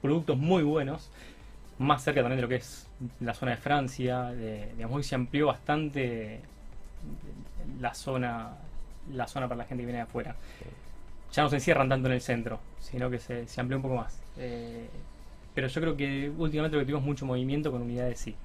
productos 0.01 0.39
muy 0.39 0.63
buenos, 0.63 1.11
más 1.79 2.03
cerca 2.03 2.21
también 2.23 2.39
de 2.39 2.43
lo 2.43 2.49
que 2.49 2.57
es 2.57 2.87
la 3.21 3.35
zona 3.35 3.53
de 3.53 3.59
Francia, 3.59 4.25
de- 4.31 4.73
digamos, 4.77 4.97
hoy 4.99 5.03
se 5.05 5.15
amplió 5.15 5.47
bastante 5.49 6.41
la 7.81 7.95
zona, 7.95 8.49
la 9.13 9.27
zona 9.27 9.49
para 9.49 9.59
la 9.59 9.65
gente 9.65 9.83
que 9.83 9.87
viene 9.87 9.99
de 9.99 10.03
afuera 10.05 10.35
ya 11.33 11.43
no 11.43 11.49
se 11.51 11.57
encierran 11.57 11.89
tanto 11.89 12.09
en 12.09 12.15
el 12.15 12.21
centro, 12.21 12.59
sino 12.81 13.11
que 13.11 13.19
se, 13.19 13.47
se 13.47 13.61
amplió 13.61 13.77
un 13.79 13.83
poco 13.83 13.97
más. 13.97 14.19
Eh, 14.39 14.89
pero 15.59 15.67
yo 15.67 15.81
creo 15.81 15.97
que 15.97 16.31
últimamente 16.39 16.77
lo 16.77 16.83
que 16.83 16.87
tuvimos 16.87 17.03
mucho 17.05 17.27
movimiento 17.27 17.73
con 17.73 17.83
unidades 17.83 18.21
sí. 18.21 18.37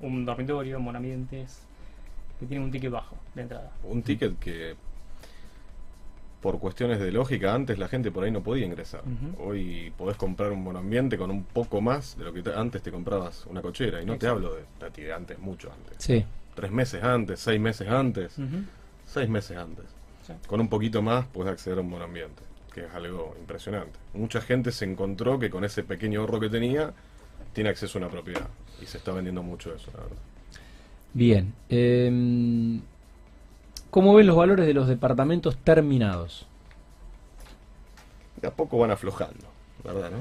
Un 0.00 0.24
dormitorio, 0.24 0.80
monambientes, 0.80 1.60
que 2.40 2.46
tienen 2.46 2.64
un 2.64 2.70
ticket 2.70 2.90
bajo 2.90 3.16
de 3.34 3.42
entrada. 3.42 3.70
Un 3.82 4.02
ticket 4.02 4.38
que 4.38 4.74
por 6.40 6.58
cuestiones 6.58 7.00
de 7.00 7.12
lógica 7.12 7.54
antes 7.54 7.78
la 7.78 7.86
gente 7.88 8.10
por 8.10 8.24
ahí 8.24 8.30
no 8.30 8.42
podía 8.42 8.64
ingresar. 8.64 9.02
Hoy 9.38 9.92
podés 9.98 10.16
comprar 10.16 10.52
un 10.52 10.62
monoambiente 10.64 11.18
con 11.18 11.30
un 11.30 11.44
poco 11.44 11.82
más 11.82 12.16
de 12.16 12.24
lo 12.24 12.32
que 12.32 12.42
te- 12.42 12.54
antes 12.54 12.82
te 12.82 12.90
comprabas 12.90 13.44
una 13.46 13.60
cochera. 13.60 14.00
Y 14.00 14.06
no 14.06 14.16
te 14.16 14.26
hablo 14.26 14.54
de, 14.54 14.62
Tati, 14.78 15.02
de 15.02 15.12
antes, 15.12 15.38
mucho 15.38 15.70
antes. 15.70 15.96
sí, 15.98 16.24
Tres 16.54 16.70
meses 16.70 17.02
antes, 17.04 17.40
seis 17.40 17.60
meses 17.60 17.86
antes, 17.88 18.36
seis 19.06 19.28
meses 19.28 19.56
antes. 19.58 19.84
Sí. 20.26 20.32
Con 20.46 20.60
un 20.60 20.68
poquito 20.68 21.02
más 21.02 21.26
puedes 21.26 21.52
acceder 21.52 21.76
a 21.78 21.82
un 21.82 21.90
monoambiente, 21.90 22.42
que 22.74 22.86
es 22.86 22.94
algo 22.94 23.36
impresionante. 23.38 23.98
Mucha 24.12 24.40
gente 24.40 24.72
se 24.72 24.84
encontró 24.84 25.38
que 25.38 25.48
con 25.48 25.64
ese 25.64 25.84
pequeño 25.84 26.20
ahorro 26.20 26.40
que 26.40 26.50
tenía 26.50 26.92
tiene 27.52 27.70
acceso 27.70 27.98
a 27.98 28.02
una 28.02 28.10
propiedad. 28.10 28.48
Y 28.82 28.86
se 28.86 28.98
está 28.98 29.12
vendiendo 29.12 29.42
mucho 29.42 29.74
eso, 29.74 29.90
la 29.94 30.02
verdad. 30.02 30.16
bien. 31.12 31.54
Em, 31.68 32.82
¿Cómo 33.90 34.12
ven 34.14 34.26
los 34.26 34.36
valores 34.36 34.66
de 34.66 34.74
los 34.74 34.88
departamentos 34.88 35.56
terminados? 35.58 36.48
De 38.42 38.48
a 38.48 38.50
poco 38.50 38.76
van 38.78 38.90
aflojando. 38.90 39.46
¿verdad, 39.84 40.10
no? 40.10 40.18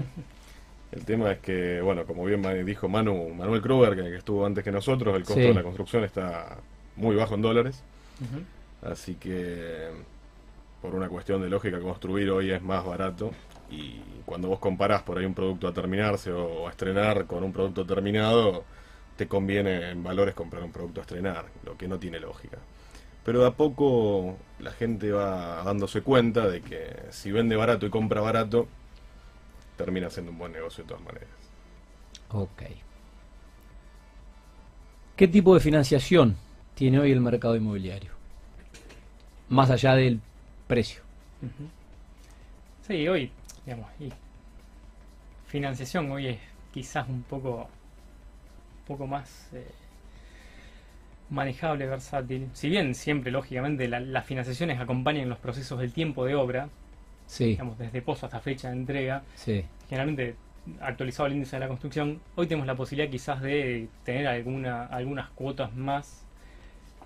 El 0.92 1.06
tema 1.06 1.32
es 1.32 1.40
que, 1.40 1.82
bueno, 1.82 2.06
como 2.06 2.24
bien 2.26 2.66
dijo 2.66 2.88
Manu, 2.88 3.30
Manuel 3.30 3.62
Kruger, 3.62 3.96
que, 3.96 4.16
estuvo 4.16 4.46
antes 4.46 4.64
que 4.64 4.72
nosotros, 4.72 5.16
el 5.16 5.24
costo 5.24 5.42
de 5.42 5.54
la 5.54 5.64
construcción 5.64 6.04
está 6.04 6.58
muy 6.98 7.16
bajo 7.16 7.34
en 7.34 7.42
dólares. 7.42 7.82
Así 8.84 9.16
que, 9.16 9.90
por 10.84 10.96
una 10.96 11.08
cuestión 11.08 11.42
de 11.42 11.50
lógica, 11.50 11.80
construir 11.80 12.30
hoy 12.30 12.52
es 12.52 12.62
más 12.62 12.86
barato. 12.86 13.32
Y 13.72 14.02
cuando 14.26 14.50
vos 14.50 14.60
comparás 14.60 15.02
por 15.02 15.18
ahí 15.18 15.24
un 15.24 15.34
producto 15.34 15.70
a 15.70 15.74
terminarse 15.74 16.30
o 16.30 16.68
a 16.68 16.72
estrenar 16.72 17.26
con 17.26 17.42
un 17.42 17.54
producto 17.54 17.86
terminado, 17.86 18.66
te 19.16 19.26
conviene 19.26 19.92
en 19.92 20.04
valores 20.04 20.36
comprar 20.36 20.62
un 20.62 20.74
producto 20.74 21.00
a 21.00 21.04
estrenar, 21.04 21.46
lo 21.64 21.78
que 21.78 21.88
no 21.88 21.98
tiene 21.98 22.20
lógica. 22.20 22.58
Pero 23.24 23.40
de 23.40 23.48
a 23.48 23.52
poco 23.52 24.36
la 24.60 24.72
gente 24.72 25.14
va 25.14 25.64
dándose 25.64 26.02
cuenta 26.02 26.50
de 26.50 26.60
que 26.60 26.94
si 27.12 27.32
vende 27.32 27.56
barato 27.56 27.86
y 27.86 27.90
compra 27.90 28.20
barato, 28.20 28.68
termina 29.78 30.10
siendo 30.10 30.34
un 30.34 30.38
buen 30.38 30.52
negocio 30.52 30.84
de 30.84 30.90
todas 30.90 31.04
maneras. 31.06 31.30
Ok. 32.28 32.64
¿Qué 35.16 35.30
tipo 35.30 35.54
de 35.54 35.62
financiación 35.62 36.36
tiene 36.76 37.00
hoy 37.00 37.14
el 37.14 37.22
mercado 37.22 37.56
inmobiliario? 37.56 38.12
Más 39.48 39.70
allá 39.70 39.96
del 39.96 40.20
precio. 40.68 41.02
Sí, 42.88 43.08
hoy, 43.08 43.32
digamos, 43.66 43.90
y 44.00 44.12
financiación 45.48 46.10
hoy 46.12 46.28
es 46.28 46.40
quizás 46.74 47.08
un 47.08 47.24
poco, 47.24 47.70
un 48.80 48.86
poco 48.88 49.08
más 49.08 49.50
eh, 49.54 49.68
manejable, 51.30 51.86
versátil. 51.86 52.50
Si 52.54 52.70
bien 52.70 52.96
siempre, 52.96 53.32
lógicamente, 53.32 53.88
las 53.88 54.26
financiaciones 54.26 54.80
acompañan 54.80 55.30
los 55.30 55.40
procesos 55.40 55.80
del 55.80 55.94
tiempo 55.94 56.26
de 56.26 56.36
obra, 56.36 56.70
sí. 57.28 57.46
digamos, 57.46 57.78
desde 57.78 58.02
pozo 58.02 58.26
hasta 58.26 58.40
fecha 58.40 58.70
de 58.70 58.78
entrega, 58.78 59.24
sí. 59.36 59.66
generalmente 59.90 60.36
actualizado 60.80 61.28
el 61.28 61.34
índice 61.34 61.58
de 61.58 61.60
la 61.62 61.68
construcción, 61.68 62.22
hoy 62.36 62.48
tenemos 62.48 62.68
la 62.68 62.76
posibilidad 62.76 63.12
quizás 63.12 63.42
de 63.42 63.88
tener 64.06 64.28
alguna, 64.28 64.86
algunas 64.86 65.30
cuotas 65.30 65.74
más 65.76 66.23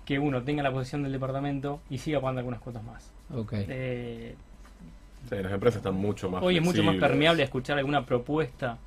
que 0.08 0.18
uno 0.18 0.42
tenga 0.42 0.62
la 0.62 0.72
posesión 0.72 1.02
del 1.02 1.12
departamento 1.12 1.82
y 1.90 1.98
siga 1.98 2.18
pagando 2.18 2.38
algunas 2.38 2.62
cuotas 2.62 2.82
más. 2.82 3.10
Okay. 3.30 3.66
Eh, 3.68 4.34
las 5.28 5.52
empresas 5.52 5.80
están 5.80 5.96
mucho 5.96 6.30
más 6.30 6.42
Hoy 6.42 6.56
es 6.56 6.62
mucho 6.62 6.82
más 6.82 6.96
permeable 6.96 7.42
escuchar 7.42 7.76
alguna 7.76 8.06
propuesta. 8.06 8.78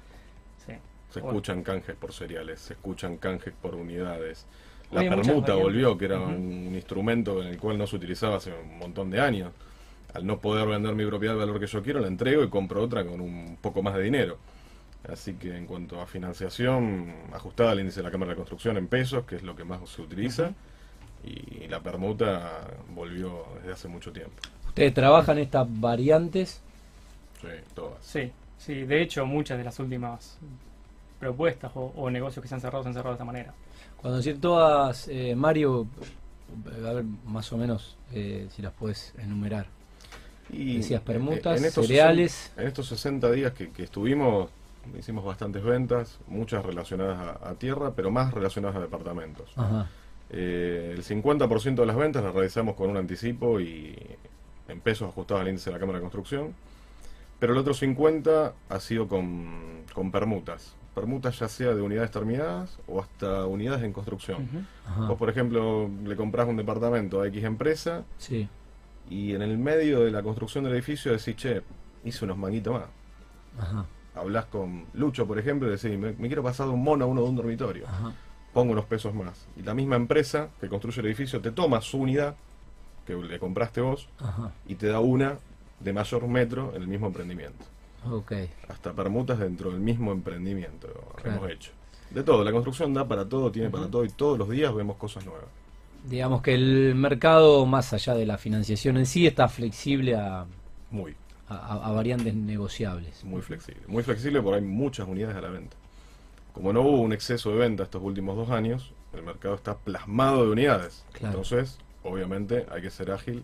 Se 1.12 1.20
escuchan 1.20 1.62
canjes 1.62 1.96
por 1.96 2.12
cereales, 2.12 2.62
se 2.62 2.74
escuchan 2.74 3.18
canjes 3.18 3.54
por 3.62 3.76
unidades. 3.76 4.48
La 4.90 5.02
permuta 5.02 5.54
volvió, 5.54 5.96
que 5.96 6.06
era 6.06 6.20
un 6.20 6.72
instrumento 6.74 7.40
en 7.44 7.50
el 7.50 7.60
cual 7.60 7.78
no 7.78 7.86
se 7.86 7.98
utilizaba 7.98 8.38
hace 8.38 8.52
un 8.52 8.80
montón 8.80 9.12
de 9.12 9.22
años. 9.22 9.52
Al 10.16 10.26
no 10.26 10.40
poder 10.40 10.68
vender 10.68 10.96
mi 10.96 11.06
propiedad 11.06 11.36
al 11.36 11.42
valor 11.42 11.60
que 11.60 11.68
yo 11.68 11.84
quiero, 11.84 12.00
la 12.00 12.08
entrego 12.08 12.44
y 12.44 12.50
compro 12.50 12.82
otra 12.82 13.06
con 13.06 13.22
un 13.22 13.60
poco 13.62 13.84
más 13.84 13.94
de 13.94 14.02
dinero. 14.02 14.40
Así 15.08 15.36
que 15.36 15.56
en 15.56 15.68
cuanto 15.68 16.02
a 16.02 16.08
financiación, 16.08 17.14
ajustada 17.32 17.74
al 17.74 17.80
índice 17.80 18.00
de 18.00 18.06
la 18.06 18.12
Cámara 18.12 18.32
de 18.32 18.38
Construcción 18.38 18.78
en 18.78 18.88
pesos, 18.88 19.26
que 19.26 19.36
es 19.36 19.44
lo 19.44 19.56
que 19.56 19.66
más 19.66 19.88
se 19.88 20.02
utiliza, 20.02 20.56
y 21.24 21.68
la 21.68 21.80
permuta 21.80 22.68
volvió 22.94 23.46
desde 23.60 23.74
hace 23.74 23.88
mucho 23.88 24.12
tiempo. 24.12 24.36
¿Ustedes 24.68 24.94
trabajan 24.94 25.38
estas 25.38 25.68
variantes? 25.70 26.62
Sí, 27.42 27.48
todas. 27.74 28.06
Sí, 28.06 28.32
sí, 28.58 28.84
de 28.84 29.02
hecho 29.02 29.26
muchas 29.26 29.58
de 29.58 29.64
las 29.64 29.80
últimas 29.80 30.38
propuestas 31.20 31.72
o, 31.76 32.10
negocios 32.10 32.42
que 32.42 32.48
se 32.48 32.56
han 32.56 32.62
cerrado 32.62 32.84
se 32.84 32.90
han 32.90 32.94
cerrado 32.94 33.12
de 33.12 33.16
esta 33.16 33.26
manera. 33.26 33.54
Cuando 33.98 34.18
decir 34.18 34.40
todas, 34.40 35.08
eh, 35.08 35.36
Mario, 35.36 35.88
a 36.88 36.94
ver 36.94 37.04
más 37.26 37.52
o 37.54 37.58
menos 37.58 37.98
eh, 38.14 38.48
si 38.56 38.62
las 38.62 38.74
puedes 38.74 39.14
enumerar. 39.18 39.68
Y 40.50 40.78
Decías 40.78 41.02
permutas, 41.02 41.62
cereales. 41.74 42.52
en 42.58 42.68
estos 42.68 42.88
60 42.88 43.32
días 43.32 43.54
que, 43.54 43.72
estuvimos, 43.84 44.50
hicimos 44.98 45.24
bastantes 45.24 45.64
ventas, 45.64 46.20
muchas 46.28 46.66
relacionadas 46.66 47.38
a, 47.42 47.54
tierra, 47.56 47.92
pero 47.96 48.12
más 48.12 48.34
relacionadas 48.34 48.78
a 48.78 48.80
departamentos. 48.82 49.54
Eh, 50.32 50.94
el 50.96 51.04
50% 51.04 51.76
de 51.76 51.86
las 51.86 51.96
ventas 51.96 52.24
las 52.24 52.34
realizamos 52.34 52.76
con 52.76 52.90
un 52.90 52.98
anticipo 52.98 53.60
y 53.60 53.96
en 54.68 54.80
pesos 54.80 55.10
ajustados 55.10 55.42
al 55.42 55.50
índice 55.50 55.70
de 55.70 55.74
la 55.76 55.80
Cámara 55.80 56.00
de 56.00 56.04
Construcción, 56.04 56.56
pero 57.40 57.54
el 57.54 57.60
otro 57.60 57.74
50% 57.74 58.54
ha 58.70 58.80
sido 58.80 59.08
con, 59.08 59.84
con 59.94 60.12
permutas 60.12 60.76
permutas 60.94 61.40
ya 61.40 61.48
sea 61.48 61.74
de 61.74 61.82
unidades 61.82 62.12
terminadas 62.12 62.78
o 62.88 63.00
hasta 63.00 63.46
unidades 63.46 63.84
en 63.84 63.94
construcción. 63.94 64.68
Vos, 65.08 65.18
por 65.18 65.30
ejemplo, 65.30 65.90
le 66.04 66.16
compras 66.16 66.48
un 66.48 66.58
departamento 66.58 67.22
a 67.22 67.28
X 67.28 67.44
empresa 67.44 68.04
sí. 68.18 68.48
y 69.10 69.34
en 69.34 69.42
el 69.42 69.58
medio 69.58 70.02
de 70.02 70.12
la 70.12 70.22
construcción 70.22 70.64
del 70.64 70.74
edificio 70.74 71.12
decís, 71.12 71.36
che, 71.36 71.62
hice 72.04 72.26
unos 72.26 72.38
manguitos 72.38 72.74
más. 72.74 72.84
Ajá. 73.60 73.86
Hablas 74.16 74.46
con 74.46 74.86
Lucho, 74.94 75.26
por 75.26 75.40
ejemplo, 75.40 75.70
y 75.70 75.72
decís, 75.72 75.98
me, 75.98 76.14
quiero 76.14 76.44
pasar 76.44 76.68
de 76.68 76.74
un 76.74 76.84
mono 76.84 77.06
a 77.06 77.08
uno 77.08 77.22
de 77.22 77.30
un 77.30 77.36
dormitorio. 77.36 77.86
Pongo 78.54 78.74
unos 78.74 78.86
pesos 78.86 79.14
más. 79.14 79.48
Y 79.56 79.64
la 79.64 79.74
misma 79.74 79.96
empresa 79.96 80.50
que 80.60 80.68
construye 80.68 81.00
el 81.00 81.08
edificio 81.08 81.42
te 81.42 81.52
toma 81.52 81.82
su 81.82 82.00
unidad 82.00 82.36
que 83.06 83.16
le 83.16 83.40
compraste 83.40 83.82
vos 83.82 84.08
y 84.68 84.76
te 84.76 84.88
da 84.88 85.00
una 85.00 85.38
de 85.80 85.94
mayor 85.94 86.28
metro 86.28 86.74
en 86.76 86.82
el 86.84 86.88
mismo 86.88 87.08
emprendimiento. 87.08 87.66
Okay. 88.10 88.50
Hasta 88.68 88.94
permutas 88.94 89.40
dentro 89.40 89.72
del 89.72 89.80
mismo 89.80 90.12
emprendimiento 90.12 90.88
hemos 91.24 91.50
hecho. 91.50 91.72
De 92.10 92.24
todo, 92.24 92.44
la 92.44 92.52
construcción 92.52 92.94
da 92.94 93.08
para 93.08 93.28
todo, 93.28 93.52
tiene 93.52 93.70
para 93.70 93.88
todo 93.88 94.04
y 94.04 94.10
todos 94.10 94.38
los 94.38 94.50
días 94.50 94.74
vemos 94.74 94.98
cosas 94.98 95.26
nuevas. 95.26 95.46
Digamos 96.04 96.42
que 96.42 96.54
el 96.54 96.96
mercado, 96.96 97.66
más 97.66 97.94
allá 97.94 98.16
de 98.16 98.26
la 98.26 98.38
financiación 98.38 98.98
en 98.98 99.06
sí, 99.06 99.28
está 99.28 99.48
flexible 99.48 100.16
a, 100.16 100.46
Muy. 100.90 101.16
a, 101.48 101.92
variantes 101.92 102.34
negociables. 102.34 103.24
Muy 103.24 103.42
flexible. 103.42 103.82
Muy 103.88 104.04
flexible 104.04 104.42
porque 104.42 104.58
hay 104.58 104.66
muchas 104.66 105.08
unidades 105.08 105.38
a 105.38 105.42
la 105.42 105.50
venta. 105.50 105.78
Como 106.54 106.74
no 106.74 106.82
hubo 106.82 107.02
un 107.02 107.14
exceso 107.14 107.52
de 107.52 107.58
venta 107.58 107.84
estos 107.84 108.02
últimos 108.04 108.36
dos 108.36 108.50
años, 108.50 108.94
el 109.14 109.24
mercado 109.24 109.56
está 109.56 109.78
plasmado 109.78 110.46
de 110.46 110.52
unidades. 110.52 111.06
Entonces, 111.22 111.78
obviamente, 112.04 112.66
hay 112.72 112.82
que 112.82 112.90
ser 112.90 113.12
ágil 113.12 113.44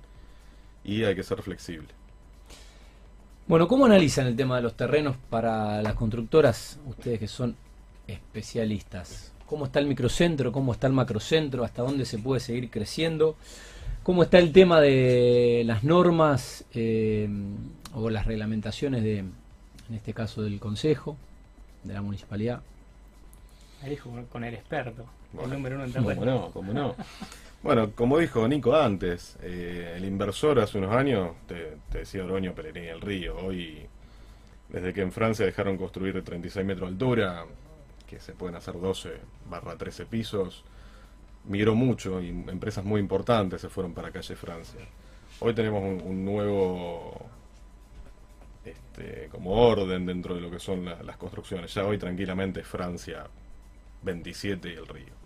y 0.84 1.04
hay 1.04 1.16
que 1.16 1.24
ser 1.24 1.42
flexible. 1.42 1.88
Bueno, 3.48 3.68
¿cómo 3.68 3.86
analizan 3.86 4.28
el 4.28 4.36
tema 4.36 4.58
de 4.58 4.62
los 4.62 4.76
terrenos 4.76 5.16
para 5.30 5.82
las 5.82 5.94
constructoras, 5.94 6.80
ustedes 6.86 7.20
que 7.20 7.28
son 7.28 7.56
especialistas? 8.06 9.32
¿Cómo 9.46 9.66
está 9.66 9.80
el 9.80 9.88
microcentro? 9.88 10.52
¿Cómo 10.52 10.74
está 10.74 10.88
el 10.88 10.94
macrocentro? 10.94 11.64
¿Hasta 11.64 11.82
dónde 11.82 12.04
se 12.04 12.18
puede 12.18 12.42
seguir 12.42 12.70
creciendo? 12.70 13.38
¿Cómo 14.04 14.24
está 14.24 14.40
el 14.40 14.52
tema 14.52 14.82
de 14.82 15.64
las 15.66 15.86
normas 15.86 16.66
eh, 16.74 17.30
o 17.94 18.10
las 18.10 18.26
reglamentaciones 18.26 19.04
de, 19.04 19.20
en 19.20 19.94
este 19.94 20.14
caso, 20.14 20.42
del 20.42 20.60
Consejo, 20.60 21.16
de 21.84 21.94
la 21.94 22.02
municipalidad? 22.02 22.62
Ahí 23.84 23.92
dijo 23.92 24.12
con 24.32 24.44
el 24.44 24.54
experto, 24.54 25.06
el 25.42 25.50
número 25.50 25.76
uno 25.76 25.86
en 25.86 25.94
terreno. 25.94 26.16
¿Cómo 26.16 26.26
no? 26.26 26.52
¿Cómo 26.52 26.74
no? 26.74 26.96
Bueno, 27.64 27.92
como 27.96 28.20
dijo 28.20 28.48
Nico 28.48 28.76
antes, 28.76 29.36
eh, 29.42 29.96
el 29.98 30.06
inversor 30.06 30.60
hace 30.60 30.78
unos 30.78 30.94
años, 30.94 31.32
te, 31.48 31.78
decía 31.92 32.24
Oroño 32.24 32.54
Pellegrini 32.54 32.88
el 32.88 33.02
Río, 33.02 33.36
hoy, 33.36 33.86
desde 34.70 34.94
que 34.94 35.02
en 35.02 35.12
Francia 35.12 35.44
dejaron 35.44 35.76
construir 35.76 36.14
de 36.14 36.22
36 36.22 36.66
metros 36.66 36.88
de 36.88 36.94
altura, 36.94 37.46
que 38.06 38.20
se 38.20 38.34
pueden 38.34 38.56
hacer 38.56 38.80
12 38.80 39.10
barra 39.50 39.76
13 39.76 40.06
pisos, 40.06 40.64
migró 41.46 41.74
mucho 41.74 42.22
y 42.22 42.30
empresas 42.30 42.86
muy 42.86 43.02
importantes 43.02 43.60
se 43.60 43.70
fueron 43.70 43.94
para 43.94 44.12
calle 44.12 44.36
Francia. 44.36 44.82
Hoy 45.40 45.54
tenemos 45.54 45.84
un, 45.84 46.24
nuevo 46.24 47.26
este, 48.64 49.30
como 49.32 49.52
orden 49.52 50.06
dentro 50.06 50.36
de 50.36 50.42
lo 50.42 50.52
que 50.52 50.60
son 50.60 50.86
las 50.86 51.18
construcciones. 51.18 51.74
Ya 51.74 51.86
hoy 51.86 51.98
tranquilamente 51.98 52.64
Francia 52.64 53.26
27 54.04 54.70
y 54.70 54.74
el 54.74 54.88
Río. 54.88 55.18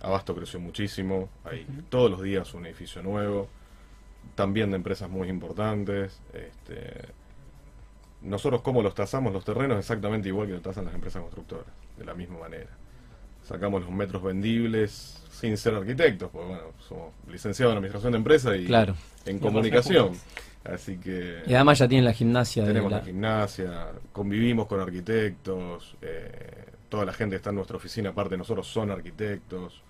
Abasto 0.00 0.34
creció 0.34 0.58
muchísimo, 0.58 1.28
hay 1.44 1.66
todos 1.88 2.10
los 2.10 2.22
días 2.22 2.54
un 2.54 2.66
edificio 2.66 3.02
nuevo, 3.02 3.48
también 4.34 4.70
de 4.70 4.76
empresas 4.76 5.08
muy 5.08 5.28
importantes. 5.28 6.20
Este, 6.32 7.08
nosotros 8.22 8.62
cómo 8.62 8.82
los 8.82 8.94
tasamos 8.94 9.32
los 9.32 9.44
terrenos 9.44 9.78
exactamente 9.78 10.28
igual 10.28 10.48
que 10.48 10.54
lo 10.54 10.60
tasan 10.60 10.86
las 10.86 10.94
empresas 10.94 11.22
constructoras, 11.22 11.66
de 11.98 12.04
la 12.04 12.14
misma 12.14 12.38
manera. 12.38 12.70
Sacamos 13.44 13.82
los 13.82 13.90
metros 13.90 14.22
vendibles 14.22 15.22
sin 15.30 15.56
ser 15.56 15.74
arquitectos, 15.74 16.30
porque 16.30 16.48
bueno, 16.48 16.64
somos 16.88 17.12
licenciados 17.28 17.72
en 17.72 17.78
administración 17.78 18.12
de 18.12 18.18
empresas 18.18 18.56
y 18.56 19.30
en 19.30 19.38
comunicación. 19.38 20.12
Así 20.64 20.98
que... 20.98 21.42
Y 21.46 21.54
además 21.54 21.78
ya 21.78 21.88
tienen 21.88 22.04
la 22.04 22.12
gimnasia. 22.12 22.64
Tenemos 22.64 22.92
la... 22.92 23.00
gimnasia, 23.00 23.88
convivimos 24.12 24.66
con 24.68 24.80
arquitectos, 24.80 25.96
eh, 26.02 26.66
toda 26.92 27.06
la 27.06 27.14
gente 27.14 27.32
que 27.32 27.36
está 27.36 27.48
en 27.48 27.56
nuestra 27.56 27.78
oficina, 27.78 28.10
aparte 28.10 28.32
de 28.32 28.36
nosotros, 28.36 28.66
son 28.66 28.90
arquitectos 28.90 29.82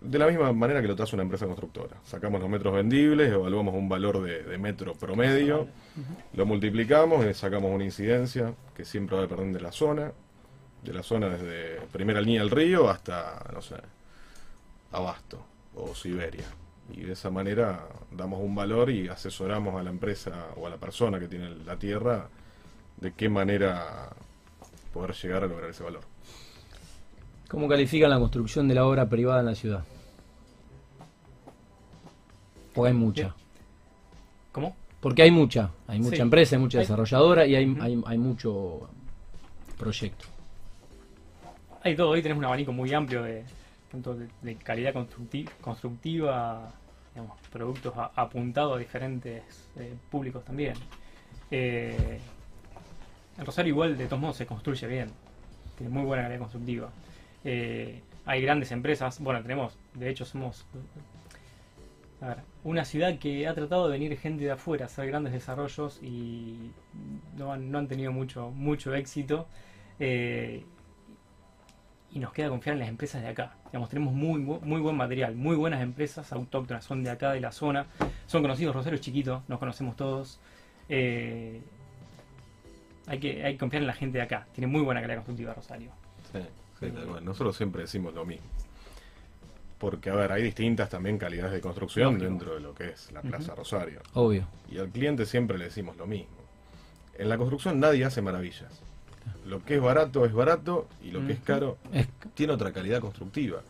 de 0.00 0.18
la 0.20 0.28
misma 0.28 0.52
manera 0.52 0.80
que 0.80 0.86
lo 0.86 0.94
tasa 0.94 1.16
una 1.16 1.24
empresa 1.24 1.46
constructora. 1.46 1.96
Sacamos 2.04 2.40
los 2.40 2.48
metros 2.48 2.72
vendibles, 2.72 3.32
evaluamos 3.32 3.74
un 3.74 3.88
valor 3.88 4.22
de, 4.22 4.56
metro 4.56 4.94
promedio, 4.94 5.66
lo 6.34 6.46
multiplicamos 6.46 7.26
y 7.26 7.34
sacamos 7.34 7.72
una 7.72 7.82
incidencia 7.82 8.54
que 8.76 8.84
siempre 8.84 9.16
va 9.16 9.24
a 9.24 9.26
depender 9.26 9.54
de 9.56 9.60
la 9.62 9.72
zona, 9.72 10.12
de 10.84 10.92
la 10.92 11.02
zona 11.02 11.28
desde 11.28 11.80
primera 11.90 12.20
línea 12.20 12.42
del 12.42 12.50
río 12.50 12.88
hasta, 12.88 13.44
no 13.52 13.60
sé, 13.60 13.74
Abasto 14.92 15.44
o 15.74 15.92
Siberia. 15.92 16.46
Y 16.92 17.00
de 17.00 17.14
esa 17.14 17.30
manera 17.30 17.88
damos 18.12 18.40
un 18.40 18.54
valor 18.54 18.90
y 18.90 19.08
asesoramos 19.08 19.74
a 19.74 19.82
la 19.82 19.90
empresa 19.90 20.50
o 20.54 20.68
a 20.68 20.70
la 20.70 20.76
persona 20.76 21.18
que 21.18 21.26
tiene 21.26 21.50
la 21.50 21.76
tierra 21.76 22.28
de 22.98 23.12
qué 23.12 23.28
manera 23.28 24.10
poder 24.92 25.14
llegar 25.14 25.42
a 25.42 25.46
lograr 25.48 25.70
ese 25.70 25.82
valor. 25.82 26.11
¿Cómo 27.52 27.68
califican 27.68 28.08
la 28.10 28.18
construcción 28.18 28.66
de 28.66 28.74
la 28.74 28.86
obra 28.86 29.06
privada 29.08 29.40
en 29.40 29.46
la 29.46 29.54
ciudad? 29.54 29.84
¿O 32.74 32.84
hay 32.86 32.94
mucha? 32.94 33.34
¿Cómo? 34.52 34.74
Porque 35.00 35.20
hay 35.22 35.30
mucha, 35.30 35.70
hay 35.86 35.98
mucha 36.00 36.16
Sí. 36.16 36.22
empresa, 36.22 36.56
hay 36.56 36.62
mucha 36.62 36.78
Hay- 36.78 36.84
desarrolladora 36.84 37.44
y 37.44 37.54
hay, 37.54 37.76
hay, 37.80 38.02
hay 38.06 38.16
mucho 38.18 38.88
proyecto. 39.76 40.24
Hay 41.82 41.94
todo, 41.94 42.08
hoy 42.10 42.22
tenemos 42.22 42.40
un 42.40 42.46
abanico 42.46 42.72
muy 42.72 42.92
amplio 42.94 43.22
de, 43.22 43.44
tanto 43.90 44.14
de, 44.14 44.28
de 44.40 44.56
calidad 44.56 44.94
constructi- 44.94 45.48
constructiva, 45.60 46.70
digamos, 47.14 47.38
productos 47.52 47.92
a- 47.98 48.12
apuntados 48.16 48.76
a 48.76 48.78
diferentes 48.78 49.42
eh, 49.76 49.94
públicos 50.10 50.42
también. 50.42 50.74
Eh, 51.50 52.18
en 53.36 53.44
Rosario 53.44 53.70
igual 53.74 53.98
de 53.98 54.06
todos 54.06 54.20
modos 54.22 54.36
se 54.38 54.46
construye 54.46 54.86
bien, 54.86 55.10
tiene 55.76 55.92
muy 55.92 56.04
buena 56.04 56.22
calidad 56.22 56.40
constructiva. 56.40 56.88
Eh, 57.44 58.02
hay 58.24 58.42
grandes 58.42 58.70
empresas, 58.72 59.18
bueno, 59.20 59.42
tenemos, 59.42 59.76
de 59.94 60.08
hecho 60.10 60.24
somos 60.24 60.64
una 62.64 62.84
ciudad 62.84 63.18
que 63.18 63.48
ha 63.48 63.54
tratado 63.54 63.88
de 63.88 63.98
venir 63.98 64.16
gente 64.16 64.44
de 64.44 64.52
afuera 64.52 64.86
hacer 64.86 65.08
grandes 65.08 65.32
desarrollos 65.32 66.00
y 66.02 66.70
no 67.36 67.52
han, 67.52 67.88
tenido 67.88 68.12
mucho, 68.12 68.50
mucho 68.50 68.94
éxito. 68.94 69.46
Eh, 69.98 70.64
y 72.12 72.18
nos 72.18 72.32
queda 72.32 72.50
confiar 72.50 72.74
en 72.74 72.80
las 72.80 72.88
empresas 72.88 73.22
de 73.22 73.28
acá. 73.28 73.54
Digamos, 73.66 73.88
tenemos 73.88 74.12
muy, 74.12 74.38
muy 74.38 74.80
buen 74.80 74.96
material, 74.96 75.34
muy 75.34 75.56
buenas 75.56 75.80
empresas 75.80 76.30
autóctonas, 76.32 76.84
son 76.84 77.02
de 77.02 77.10
acá, 77.10 77.32
de 77.32 77.40
la 77.40 77.52
zona, 77.52 77.86
son 78.26 78.42
conocidos, 78.42 78.74
Rosario 78.74 78.98
chiquito, 78.98 79.42
nos 79.48 79.58
conocemos 79.58 79.96
todos. 79.96 80.38
Eh, 80.90 81.62
hay, 83.06 83.18
que, 83.18 83.56
confiar 83.58 83.82
en 83.82 83.86
la 83.86 83.94
gente 83.94 84.18
de 84.18 84.24
acá, 84.24 84.46
tiene 84.52 84.66
muy 84.66 84.82
buena 84.82 85.00
calidad 85.00 85.18
constructiva 85.18 85.54
Rosario. 85.54 85.90
Sí, 86.88 86.94
tal 86.94 87.06
cual. 87.06 87.24
Nosotros 87.24 87.56
siempre 87.56 87.82
decimos 87.82 88.14
lo 88.14 88.24
mismo. 88.24 88.46
Porque, 89.78 90.10
a 90.10 90.14
ver, 90.14 90.30
hay 90.30 90.42
distintas 90.42 90.88
también 90.90 91.18
calidades 91.18 91.52
de 91.52 91.60
construcción 91.60 92.14
Lógico. 92.14 92.24
dentro 92.30 92.54
de 92.54 92.60
lo 92.60 92.74
que 92.74 92.90
es 92.90 93.10
la 93.12 93.20
Plaza. 93.20 93.54
Rosario. 93.54 94.00
Obvio. 94.14 94.46
Y 94.70 94.78
al 94.78 94.88
cliente 94.90 95.26
siempre 95.26 95.58
le 95.58 95.64
decimos 95.64 95.96
lo 95.96 96.06
mismo. 96.06 96.30
En 97.18 97.28
la 97.28 97.36
construcción 97.36 97.80
nadie 97.80 98.04
hace 98.04 98.22
maravillas. 98.22 98.80
Lo 99.46 99.64
que 99.64 99.76
es 99.76 99.80
barato 99.82 100.24
es 100.24 100.32
barato 100.32 100.88
y 101.02 101.10
lo 101.10 101.26
que 101.26 101.32
es 101.32 101.40
caro 101.40 101.78
Es- 101.92 102.08
tiene 102.34 102.52
otra 102.52 102.72
calidad 102.72 103.00
constructiva. 103.00 103.60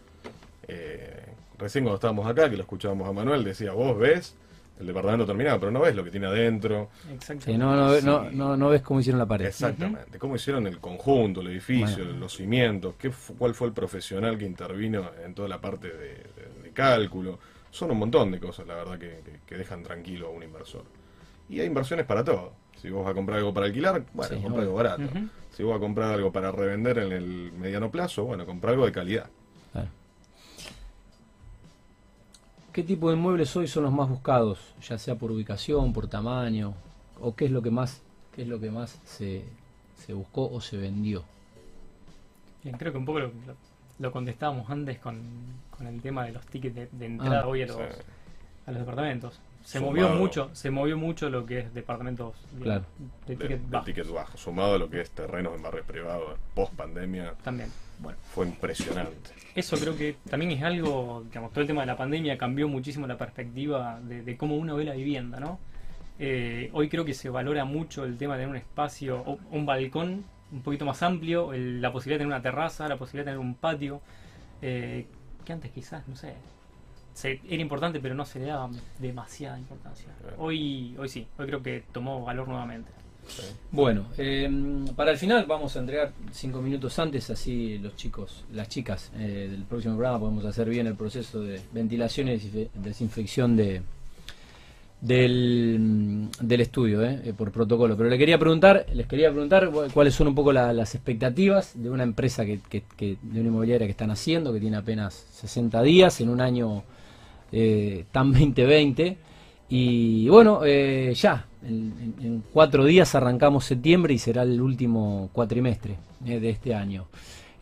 Eh, 0.69 1.25
recién 1.59 1.85
cuando 1.85 1.97
estábamos 1.97 2.27
acá, 2.27 2.49
que 2.51 2.57
lo 2.57 2.63
escuchábamos 2.63 3.09
a 3.09 3.13
Manuel, 3.13 3.43
decía, 3.43 3.73
vos 3.73 3.99
ves 3.99 4.35
el 4.83 4.87
departamento 4.89 5.25
terminado, 5.25 5.59
pero 5.61 5.73
no 5.73 5.81
ves 5.81 5.95
lo 5.95 6.05
que 6.05 6.11
tiene 6.11 6.27
adentro. 6.27 6.91
Sí, 7.41 7.57
no, 7.57 7.75
no, 7.75 7.95
Sí. 7.95 8.05
no, 8.05 8.31
no, 8.31 8.57
no 8.57 8.69
ves 8.69 8.83
cómo 8.83 9.01
hicieron 9.01 9.19
la 9.19 9.27
pared. 9.27 9.47
Exactamente. 9.47 10.19
¿Cómo 10.19 10.37
hicieron 10.37 10.67
el 10.67 10.79
conjunto, 10.79 11.41
el 11.41 11.49
edificio, 11.49 12.05
Bueno. 12.05 12.19
los 12.21 12.35
cimientos? 12.37 12.95
¿Qué 12.99 13.11
¿Cuál 13.39 13.55
fue 13.55 13.69
el 13.69 13.73
profesional 13.73 14.37
que 14.37 14.45
intervino 14.45 15.11
en 15.25 15.35
toda 15.35 15.49
la 15.49 15.61
parte 15.61 15.89
de, 15.89 15.97
de- 16.09 16.63
de 16.63 16.71
cálculo? 16.73 17.39
Son 17.71 17.91
un 17.91 17.99
montón 17.99 18.31
de 18.33 18.39
cosas, 18.39 18.67
la 18.67 18.75
verdad, 18.75 18.99
que, 18.99 19.21
que- 19.25 19.41
que 19.47 19.57
dejan 19.57 19.83
tranquilo 19.83 20.27
a 20.27 20.31
un 20.31 20.43
inversor. 20.43 20.85
Y 21.49 21.61
hay 21.61 21.67
inversiones 21.67 22.05
para 22.07 22.23
todo. 22.25 22.53
Si 22.77 22.91
vos 22.91 23.05
vas 23.05 23.13
a 23.13 23.15
comprar 23.15 23.39
algo 23.39 23.55
para 23.55 23.67
alquilar, 23.67 24.03
bueno, 24.13 24.37
Sí, 24.37 24.43
compra 24.43 24.63
algo 24.63 24.75
barato. 24.75 25.03
Si 25.51 25.63
vos 25.63 25.71
vas 25.73 25.77
a 25.79 25.81
comprar 25.81 26.13
algo 26.13 26.33
para 26.33 26.51
revender 26.51 26.99
en 26.99 27.13
el 27.13 27.53
mediano 27.53 27.91
plazo, 27.91 28.25
bueno, 28.25 28.45
compra 28.45 28.71
algo 28.73 28.85
de 28.87 28.93
calidad. 28.93 29.27
Claro. 29.73 29.89
¿Qué 32.73 32.83
tipo 32.83 33.11
de 33.11 33.17
muebles 33.17 33.55
hoy 33.57 33.67
son 33.69 33.85
los 33.85 33.93
más 33.93 34.09
buscados? 34.09 34.59
Ya 34.89 34.97
sea 34.99 35.15
por 35.17 35.31
ubicación, 35.31 35.93
por 35.93 36.07
tamaño, 36.09 36.75
o 37.21 37.35
qué 37.35 37.45
es 37.47 37.51
lo 37.51 37.61
que 37.63 37.71
más, 37.71 38.01
qué 38.35 38.43
es 38.43 38.49
lo 38.49 38.59
que 38.61 38.71
más 38.71 38.99
se, 39.05 39.45
se 39.97 40.15
buscó 40.15 40.51
o 40.51 40.61
se 40.61 40.79
vendió. 40.79 41.23
Bien, 42.65 42.77
creo 42.79 42.93
que 42.93 42.99
un 42.99 43.05
poco 43.05 43.21
lo, 43.99 44.13
contestábamos 44.13 44.71
antes 44.71 44.99
con, 45.01 45.21
con 45.77 45.87
el 45.87 46.01
tema 46.01 46.25
de 46.25 46.33
los 46.33 46.47
tickets 46.47 46.75
de, 46.75 46.89
de 46.93 47.07
entrada 47.07 47.43
Ah, 47.43 47.47
hoy 47.47 47.63
a 47.63 47.67
los, 47.67 47.77
Sí. 47.77 47.83
a 48.67 48.71
los 48.71 48.81
departamentos. 48.81 49.39
Se 49.65 49.79
Sumado. 49.79 49.93
movió 50.09 50.09
mucho, 50.19 50.51
se 50.55 50.71
movió 50.71 50.97
mucho 50.99 51.31
lo 51.31 51.47
que 51.47 51.61
es 51.61 51.75
departamentos 51.75 52.35
Claro. 52.61 52.85
de 53.27 53.37
De, 53.37 53.37
ticket 53.37 53.61
de 53.63 53.71
bajo 53.71 53.85
ticket 53.85 54.09
bajo, 54.13 54.37
sumado 54.39 54.75
a 54.75 54.79
lo 54.79 54.91
que 54.91 55.01
es 55.01 55.11
terrenos 55.11 55.55
en 55.55 55.63
barrios 55.63 55.87
privados, 55.87 56.39
post 56.55 56.73
pandemia, 56.75 57.35
también. 57.45 57.71
Bueno, 58.01 58.19
fue 58.35 58.47
impresionante. 58.47 59.31
eso 59.55 59.77
creo 59.79 59.97
que 59.97 60.17
también 60.29 60.51
es 60.53 60.63
algo, 60.65 61.23
digamos, 61.29 61.53
todo 61.53 61.61
el 61.61 61.67
tema 61.69 61.83
de 61.83 61.87
la 61.87 61.97
pandemia 61.97 62.37
cambió 62.37 62.67
muchísimo 62.69 63.07
la 63.07 63.17
perspectiva 63.17 64.01
de, 64.03 64.23
de 64.23 64.37
cómo 64.37 64.57
uno 64.57 64.75
ve 64.77 64.85
la 64.85 64.95
vivienda, 64.95 65.39
¿no? 65.39 65.61
Eh, 66.19 66.69
hoy 66.73 66.89
creo 66.89 67.05
que 67.05 67.15
se 67.15 67.29
valora 67.31 67.65
mucho 67.65 68.05
el 68.05 68.17
tema 68.19 68.35
de 68.35 68.41
tener 68.43 68.51
un 68.51 68.57
espacio, 68.57 69.21
o 69.25 69.39
un 69.53 69.65
balcón 69.67 70.25
un 70.51 70.63
poquito 70.63 70.85
más 70.85 71.03
amplio, 71.03 71.53
el- 71.53 71.81
la 71.81 71.93
posibilidad 71.93 72.17
de 72.19 72.25
tener 72.25 72.35
una 72.35 72.43
terraza, 72.43 72.89
la 72.89 72.97
posibilidad 72.97 73.25
de 73.27 73.37
tener 73.37 73.47
un 73.47 73.55
patio, 73.55 74.01
eh, 74.61 75.07
que 75.45 75.53
antes 75.53 75.71
quizás, 75.71 76.07
no 76.09 76.17
sé, 76.17 76.35
era 77.25 77.63
importante 77.63 78.01
pero 78.01 78.15
no 78.15 78.25
se 78.25 78.39
le 78.41 78.47
daba 78.47 78.71
demasiada 78.99 79.59
importancia. 79.59 80.09
Hoy, 80.39 80.97
hoy 80.99 81.09
sí, 81.09 81.27
hoy 81.39 81.47
creo 81.47 81.63
que 81.63 81.85
tomó 81.93 82.25
valor 82.25 82.49
nuevamente. 82.49 82.91
Sí. 83.29 83.43
Bueno, 83.71 84.07
eh, 84.19 84.51
para 84.97 85.13
el 85.13 85.17
final 85.17 85.45
vamos 85.47 85.77
a 85.77 85.79
entregar 85.79 86.13
cinco 86.33 86.61
minutos 86.61 86.99
antes, 86.99 87.31
así 87.31 87.79
los 87.79 87.95
chicos, 87.95 88.45
las 88.53 88.69
chicas 88.69 89.13
eh, 89.17 89.49
del 89.51 89.63
próximo 89.63 89.95
programa 89.95 90.19
podemos 90.19 90.45
hacer 90.45 90.69
bien 90.69 90.89
el 90.89 90.97
proceso 90.97 91.41
de 91.41 91.61
ventilación 91.73 92.29
y 92.29 92.33
desinfe- 92.33 92.69
desinfección 92.75 93.57
de 93.57 93.83
del, 95.01 96.29
del 96.41 96.61
estudio, 96.61 97.03
eh, 97.05 97.21
eh, 97.25 97.33
por 97.37 97.51
protocolo. 97.51 97.97
Pero 97.97 98.09
le 98.09 98.19
quería 98.19 98.39
preguntar, 98.39 98.87
les 98.95 99.07
quería 99.07 99.31
preguntar 99.31 99.71
cu- 99.71 99.89
cuáles 99.93 100.15
son 100.15 100.29
un 100.29 100.35
poco 100.35 100.53
la- 100.53 100.73
las 100.73 100.95
expectativas 100.95 101.73
de 101.75 101.91
una 101.91 102.05
empresa 102.05 102.45
que, 102.45 102.61
que- 102.69 102.85
que- 102.97 103.17
de 103.21 103.41
una 103.41 103.49
inmobiliaria 103.49 103.87
que 103.87 103.91
están 103.91 104.11
haciendo, 104.13 104.53
que 104.53 104.61
tiene 104.61 104.77
apenas 104.77 105.15
60 105.33 105.83
días 105.83 106.21
en 106.21 106.29
un 106.29 106.41
año 106.41 106.85
eh, 107.53 108.05
tan 108.13 108.33
2020. 108.33 109.19
Y 109.69 110.29
bueno, 110.29 110.61
eh, 110.65 111.13
ya, 111.15 111.47
en, 111.63 112.45
cuatro 112.53 112.85
días 112.85 113.15
arrancamos 113.15 113.65
septiembre 113.65 114.15
y 114.15 114.19
será 114.19 114.43
el 114.43 114.61
último 114.61 115.31
cuatrimestre 115.33 115.97
eh, 116.27 116.41
de 116.41 116.51
este 116.51 116.75
año. 116.75 117.07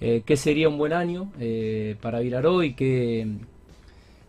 Eh, 0.00 0.22
¿Qué 0.24 0.36
sería 0.36 0.68
un 0.68 0.78
buen 0.78 0.92
año 0.92 1.30
eh, 1.38 1.96
para 2.00 2.20
Viraró 2.20 2.62
y 2.62 2.74
qué, 2.74 3.28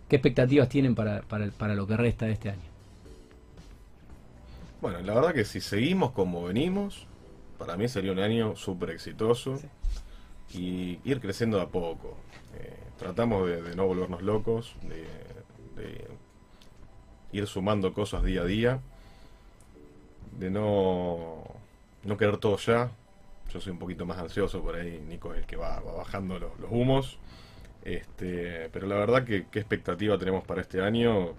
qué 0.10 0.15
expectativas 0.17 0.69
tienen 0.69 0.95
para, 0.95 1.21
para, 1.24 1.45
el- 1.45 1.52
para 1.54 1.76
lo 1.76 1.88
que 1.88 1.97
resta 1.97 2.26
de 2.26 2.34
este 2.34 2.50
año? 2.50 2.69
Bueno, 4.82 5.00
la 5.02 5.13
verdad 5.13 5.34
que 5.34 5.45
si 5.45 5.62
seguimos 5.62 6.12
como 6.12 6.43
venimos, 6.43 7.06
para 7.58 7.78
mí 7.78 7.88
sería 7.88 8.12
un 8.12 8.19
año 8.19 8.56
súper 8.56 8.89
exitoso 8.91 9.62
y 10.54 11.00
ir 11.06 11.21
creciendo 11.21 11.58
de 11.58 11.63
a 11.63 11.67
poco. 11.69 12.17
Eh, 12.60 12.78
tratamos 12.97 13.47
de, 13.50 13.62
de 13.62 13.76
no 13.76 13.88
volvernos 13.88 14.21
locos, 14.24 14.76
de, 14.84 15.06
ir 17.32 17.48
sumando 17.48 17.94
cosas 17.94 18.24
día 18.24 18.41
a 18.41 18.46
día, 18.46 18.80
de 20.38 20.50
no, 20.50 21.44
no 22.04 22.17
querer 22.17 22.38
todo 22.38 22.58
ya. 22.58 22.91
Yo 23.54 23.60
soy 23.60 23.74
un 23.74 23.80
poquito 23.80 24.06
más 24.06 24.17
ansioso 24.17 24.62
por 24.62 24.76
ahí, 24.76 25.04
Nico 25.08 25.34
es 25.34 25.39
el 25.39 25.46
que 25.46 25.58
va, 25.58 25.80
bajando 25.80 26.39
los, 26.39 26.52
humos. 26.70 27.17
Este, 27.84 28.70
pero 28.72 28.88
la 28.88 28.96
verdad 28.96 29.26
que 29.26 29.48
qué 29.52 29.60
expectativa 29.60 30.17
tenemos 30.17 30.44
para 30.46 30.62
este 30.62 30.82
año, 30.82 31.34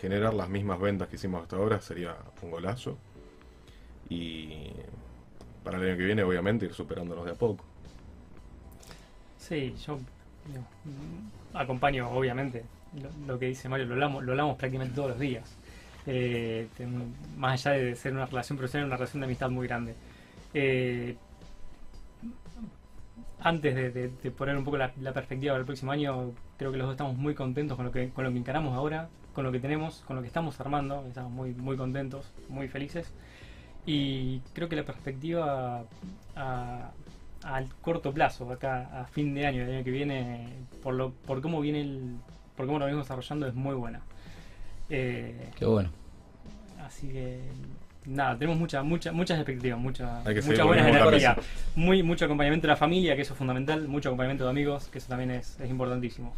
generar 0.00 0.34
las 0.34 0.48
mismas 0.48 0.80
ventas 0.80 1.08
que 1.08 1.16
hicimos 1.16 1.42
hasta 1.42 1.56
ahora 1.56 1.80
sería 1.80 2.16
un 2.42 2.50
golazo. 2.50 2.96
Y 4.08 4.70
para 5.64 5.78
el 5.78 5.88
año 5.88 5.96
que 5.96 6.04
viene, 6.04 6.22
obviamente, 6.22 6.66
ir 6.66 6.74
superándonos 6.74 7.24
de 7.24 7.32
a 7.32 7.34
poco. 7.34 7.64
Sí, 9.38 9.74
yo 9.84 9.98
acompaño, 11.54 12.10
obviamente, 12.10 12.64
lo, 13.26 13.38
que 13.38 13.46
dice 13.46 13.68
Mario, 13.68 13.86
lo 13.86 13.94
hablamos, 13.94 14.24
lo 14.24 14.32
hablamos 14.32 14.56
prácticamente 14.56 14.94
todos 14.94 15.10
los 15.10 15.18
días. 15.18 15.56
Eh, 16.06 16.68
más 17.36 17.64
allá 17.66 17.76
de 17.76 17.94
ser 17.94 18.12
una 18.12 18.26
relación 18.26 18.58
profesional, 18.58 18.86
una 18.86 18.96
relación 18.96 19.20
de 19.20 19.26
amistad 19.26 19.50
muy 19.50 19.66
grande. 19.66 19.94
Eh, 20.54 21.16
antes 23.40 23.74
de, 23.74 24.30
poner 24.30 24.56
un 24.56 24.64
poco 24.64 24.76
la, 24.76 24.92
perspectiva 25.12 25.52
para 25.52 25.60
el 25.60 25.66
próximo 25.66 25.92
año, 25.92 26.32
creo 26.56 26.70
que 26.70 26.78
los 26.78 26.86
dos 26.86 26.94
estamos 26.94 27.16
muy 27.16 27.34
contentos 27.34 27.76
con 27.76 27.86
lo 27.86 27.92
que, 27.92 28.10
con 28.10 28.24
lo 28.24 28.30
que 28.30 28.38
encaramos 28.38 28.74
ahora, 28.74 29.08
con 29.34 29.44
lo 29.44 29.52
que 29.52 29.58
tenemos, 29.58 30.02
con 30.06 30.16
lo 30.16 30.22
que 30.22 30.28
estamos 30.28 30.60
armando, 30.60 31.04
estamos 31.08 31.32
muy, 31.32 31.52
muy 31.54 31.76
contentos, 31.76 32.30
muy 32.48 32.68
felices. 32.68 33.12
Y 33.84 34.38
creo 34.52 34.68
que 34.68 34.76
la 34.76 34.84
perspectiva 34.84 35.84
al 37.44 37.68
corto 37.80 38.12
plazo, 38.12 38.50
acá 38.50 39.00
a 39.00 39.06
fin 39.06 39.34
de 39.34 39.46
año, 39.46 39.62
el 39.62 39.70
año 39.70 39.84
que 39.84 39.90
viene, 39.90 40.48
por 40.82 40.94
lo, 40.94 41.12
por 41.12 41.40
cómo 41.42 41.60
viene 41.60 41.80
el, 41.80 42.16
por 42.56 42.66
cómo 42.66 42.78
lo 42.78 42.84
venimos 42.84 43.06
desarrollando, 43.06 43.46
es 43.46 43.54
muy 43.54 43.74
buena. 43.74 44.02
Eh, 44.90 45.50
Qué 45.56 45.64
bueno. 45.64 45.90
así 46.84 47.08
que 47.08 47.40
nada, 48.06 48.36
tenemos 48.36 48.58
mucha, 48.58 48.82
mucha, 48.82 49.12
muchas 49.12 49.38
expectativas, 49.38 49.78
mucha, 49.78 50.18
Hay 50.24 50.34
que 50.34 50.42
seguir 50.42 50.58
mucha 50.58 50.62
con 50.62 50.68
buena 50.68 50.82
el 50.88 50.92
mismo 50.92 51.08
energía. 51.08 51.34
camino. 51.34 51.52
Muy, 51.76 52.02
mucho 52.02 52.24
acompañamiento 52.24 52.66
de 52.66 52.72
la 52.72 52.76
familia, 52.76 53.16
que 53.16 53.22
eso 53.22 53.32
es 53.34 53.38
fundamental, 53.38 53.86
mucho 53.88 54.08
acompañamiento 54.08 54.44
de 54.44 54.50
amigos, 54.50 54.88
que 54.88 54.98
eso 54.98 55.08
también 55.08 55.30
es, 55.32 55.58
es 55.60 55.70
importantísimo. 55.70 56.32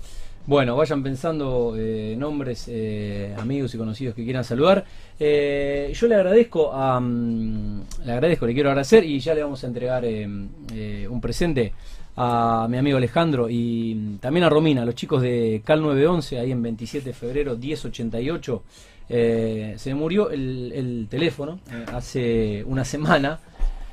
Bueno, 0.47 0.77
vayan 0.77 1.03
pensando 1.03 1.75
eh, 1.75 2.15
nombres, 2.19 2.67
eh, 2.69 3.35
amigos 3.39 3.75
y 3.75 3.79
conocidos 3.79 4.15
que 4.15 4.25
quieran 4.25 4.45
saludar. 4.45 4.85
Eh, 5.19 5.91
yo 5.95 6.07
le 6.07 6.17
agradezco 6.17 6.71
a, 6.73 7.01
mm, 7.01 7.83
le 8.05 8.13
agradezco, 8.13 8.47
le 8.47 8.53
quiero 8.53 8.69
agradecer 8.69 9.05
y 9.05 9.19
ya 9.21 9.33
le 9.35 9.43
vamos 9.43 9.65
a 9.65 9.67
entregar 9.67 10.05
eh, 10.05 10.29
eh, 10.75 11.09
un 11.09 11.19
presente 11.21 11.73
a 12.17 12.67
mi 12.69 12.77
amigo 12.77 12.99
Alejandro 12.99 13.49
y 13.49 13.95
mm, 13.95 14.19
también 14.19 14.45
a 14.45 14.51
Romina, 14.51 14.85
los 14.85 14.95
chicos 14.95 15.23
de 15.23 15.63
Cal 15.65 15.81
911, 15.81 16.39
ahí 16.39 16.53
en 16.53 16.63
27 16.63 17.09
de 17.09 17.15
febrero 17.15 17.57
1088. 17.57 18.63
Eh, 19.09 19.75
se 19.77 19.91
me 19.91 19.97
murió 20.01 20.31
el, 20.31 20.73
el 20.75 21.07
teléfono 21.11 21.61
eh, 21.71 21.85
hace 21.93 22.65
una 22.67 22.85
semana. 22.85 23.39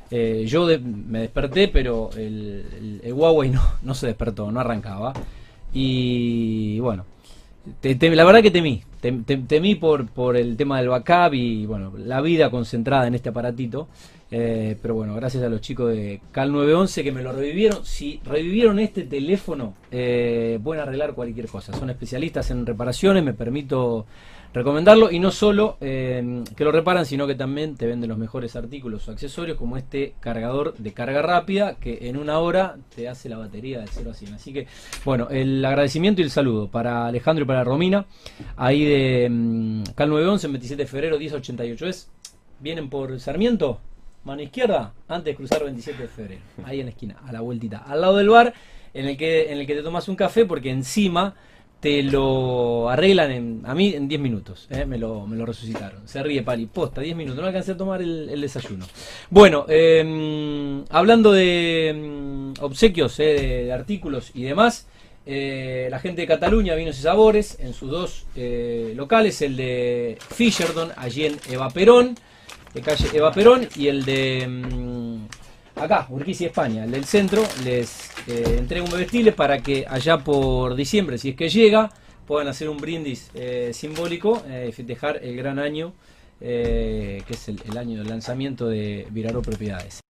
Eh, 0.09 0.45
yo 0.47 0.67
me 0.83 1.19
desperté, 1.19 1.67
pero 1.69 2.09
el, 2.17 3.01
Huawei 3.13 3.49
no, 3.49 3.61
no 3.83 3.93
se 3.93 4.07
despertó, 4.07 4.51
no 4.51 4.59
arrancaba. 4.59 5.13
Y 5.73 6.79
bueno, 6.79 7.05
te- 7.79 8.15
la 8.15 8.23
verdad 8.25 8.41
que 8.41 8.51
temí. 8.51 8.81
Tem- 9.01 9.25
tem- 9.25 9.47
temí 9.47 9.75
por, 9.75 10.07
por 10.07 10.35
el 10.37 10.55
tema 10.57 10.77
del 10.79 10.89
backup 10.89 11.33
y 11.33 11.65
bueno, 11.65 11.93
la 11.97 12.21
vida 12.21 12.49
concentrada 12.51 13.07
en 13.07 13.15
este 13.15 13.29
aparatito. 13.29 13.87
Pero 14.29 14.95
bueno, 14.95 15.13
gracias 15.15 15.43
a 15.43 15.49
los 15.49 15.59
chicos 15.59 15.91
de 15.93 16.21
Cal 16.31 16.53
911 16.53 17.03
que 17.03 17.11
me 17.11 17.21
lo 17.21 17.33
revivieron. 17.33 17.83
Si 17.85 18.21
revivieron 18.23 18.79
este 18.79 19.03
teléfono, 19.03 19.73
pueden 19.89 20.79
arreglar 20.81 21.13
cualquier 21.13 21.47
cosa. 21.47 21.73
Son 21.77 21.89
especialistas 21.89 22.49
en 22.51 22.65
reparaciones, 22.65 23.23
me 23.25 23.33
permito 23.33 24.05
recomendarlo. 24.53 25.11
Y 25.11 25.19
no 25.19 25.31
solo 25.31 25.77
eh, 25.81 26.43
que 26.55 26.63
lo 26.63 26.71
reparan, 26.71 27.05
sino 27.05 27.27
que 27.27 27.35
también 27.35 27.75
te 27.75 27.87
venden 27.87 28.09
los 28.09 28.17
mejores 28.17 28.55
artículos 28.55 29.07
o 29.07 29.11
accesorios, 29.11 29.57
como 29.57 29.77
este 29.77 30.13
cargador 30.19 30.75
de 30.77 30.93
carga 30.93 31.21
rápida 31.21 31.75
que 31.75 32.09
en 32.09 32.17
una 32.17 32.39
hora 32.39 32.77
te 32.95 33.07
hace 33.07 33.29
la 33.29 33.37
batería 33.37 33.79
de 33.79 33.87
0 33.87 34.11
a 34.11 34.13
100. 34.13 34.33
Así 34.33 34.53
que, 34.53 34.67
bueno, 35.05 35.27
el 35.29 35.63
agradecimiento 35.63 36.21
y 36.21 36.25
el 36.25 36.31
saludo 36.31 36.67
para 36.67 37.07
Alejandro 37.07 37.43
y 37.45 37.47
para 37.47 37.63
Romina, 37.63 38.05
ahí 38.57 38.83
de 38.83 39.27
mm, 39.29 39.83
Cal 39.95 40.09
911, 40.09 40.47
27 40.47 40.83
de 40.83 40.87
febrero, 40.87 41.17
1088. 41.17 41.87
Es, 41.87 42.09
vienen 42.59 42.89
por 42.89 43.19
Sarmiento, 43.19 43.79
mano 44.23 44.41
izquierda, 44.41 44.93
antes 45.07 45.25
de 45.25 45.35
cruzar 45.35 45.63
27 45.63 46.03
de 46.03 46.07
febrero, 46.07 46.41
ahí 46.63 46.79
en 46.79 46.87
la 46.87 46.91
esquina, 46.91 47.17
a 47.25 47.31
la 47.31 47.41
vueltita, 47.41 47.79
al 47.79 48.01
lado 48.01 48.17
del 48.17 48.29
bar, 48.29 48.53
en 48.93 49.07
el 49.07 49.17
que, 49.17 49.51
en 49.51 49.59
el 49.59 49.65
que 49.65 49.75
te 49.75 49.83
tomas 49.83 50.07
un 50.09 50.15
café, 50.15 50.45
porque 50.45 50.69
encima 50.69 51.35
te 51.81 52.03
lo 52.03 52.89
arreglan 52.89 53.63
a 53.65 53.73
mí 53.73 53.95
en 53.95 54.07
10 54.07 54.21
minutos, 54.21 54.67
¿eh? 54.69 54.85
me, 54.85 54.99
lo, 54.99 55.25
resucitaron. 55.45 56.07
Se 56.07 56.21
ríe 56.21 56.43
Pali, 56.43 56.67
posta, 56.67 57.01
10 57.01 57.15
minutos, 57.15 57.41
no 57.41 57.47
alcancé 57.47 57.71
a 57.71 57.77
tomar 57.77 58.01
el, 58.03 58.39
desayuno. 58.39 58.85
Bueno, 59.31 59.65
eh, 59.67 60.83
hablando 60.89 61.31
de 61.31 62.53
mm, 62.55 62.63
obsequios, 62.63 63.19
eh, 63.19 63.63
de, 63.65 63.73
artículos 63.73 64.29
y 64.35 64.43
demás, 64.43 64.87
eh, 65.25 65.87
la 65.89 65.99
gente 65.99 66.21
de 66.21 66.27
Cataluña, 66.27 66.75
Vinos 66.75 66.99
y 66.99 67.01
Sabores, 67.01 67.57
en 67.59 67.73
sus 67.73 67.89
dos 67.89 68.25
locales, 68.95 69.41
el 69.41 69.57
de 69.57 70.19
Fisherdon, 70.35 70.91
allí 70.97 71.25
en 71.25 71.39
Eva 71.49 71.71
Perón, 71.71 72.15
de 72.75 72.81
calle 72.81 73.07
Eva 73.11 73.31
Perón, 73.31 73.67
y 73.75 73.87
el 73.87 74.05
de 74.05 74.47
mm, 74.47 75.40
acá, 75.81 76.07
Urquiza, 76.09 76.45
España, 76.45 76.83
el 76.83 76.91
del 76.91 77.05
centro, 77.05 77.43
les 77.63 78.11
eh, 78.27 78.55
entrego 78.57 78.85
un 78.85 78.91
bebestible 78.91 79.31
para 79.31 79.59
que 79.59 79.85
allá 79.87 80.19
por 80.19 80.75
diciembre, 80.75 81.17
si 81.17 81.29
es 81.29 81.35
que 81.35 81.49
llega, 81.49 81.89
puedan 82.27 82.47
hacer 82.47 82.69
un 82.69 82.77
brindis 82.77 83.31
eh, 83.33 83.71
simbólico 83.73 84.43
eh, 84.47 84.67
y 84.69 84.71
festejar 84.71 85.19
el 85.23 85.35
gran 85.35 85.59
año, 85.59 85.93
eh, 86.39 87.23
que 87.25 87.33
es 87.33 87.47
el, 87.49 87.61
el 87.69 87.77
año 87.77 87.99
del 87.99 88.07
lanzamiento 88.07 88.67
de 88.67 89.07
Viraró 89.11 89.41
Propiedades. 89.41 90.01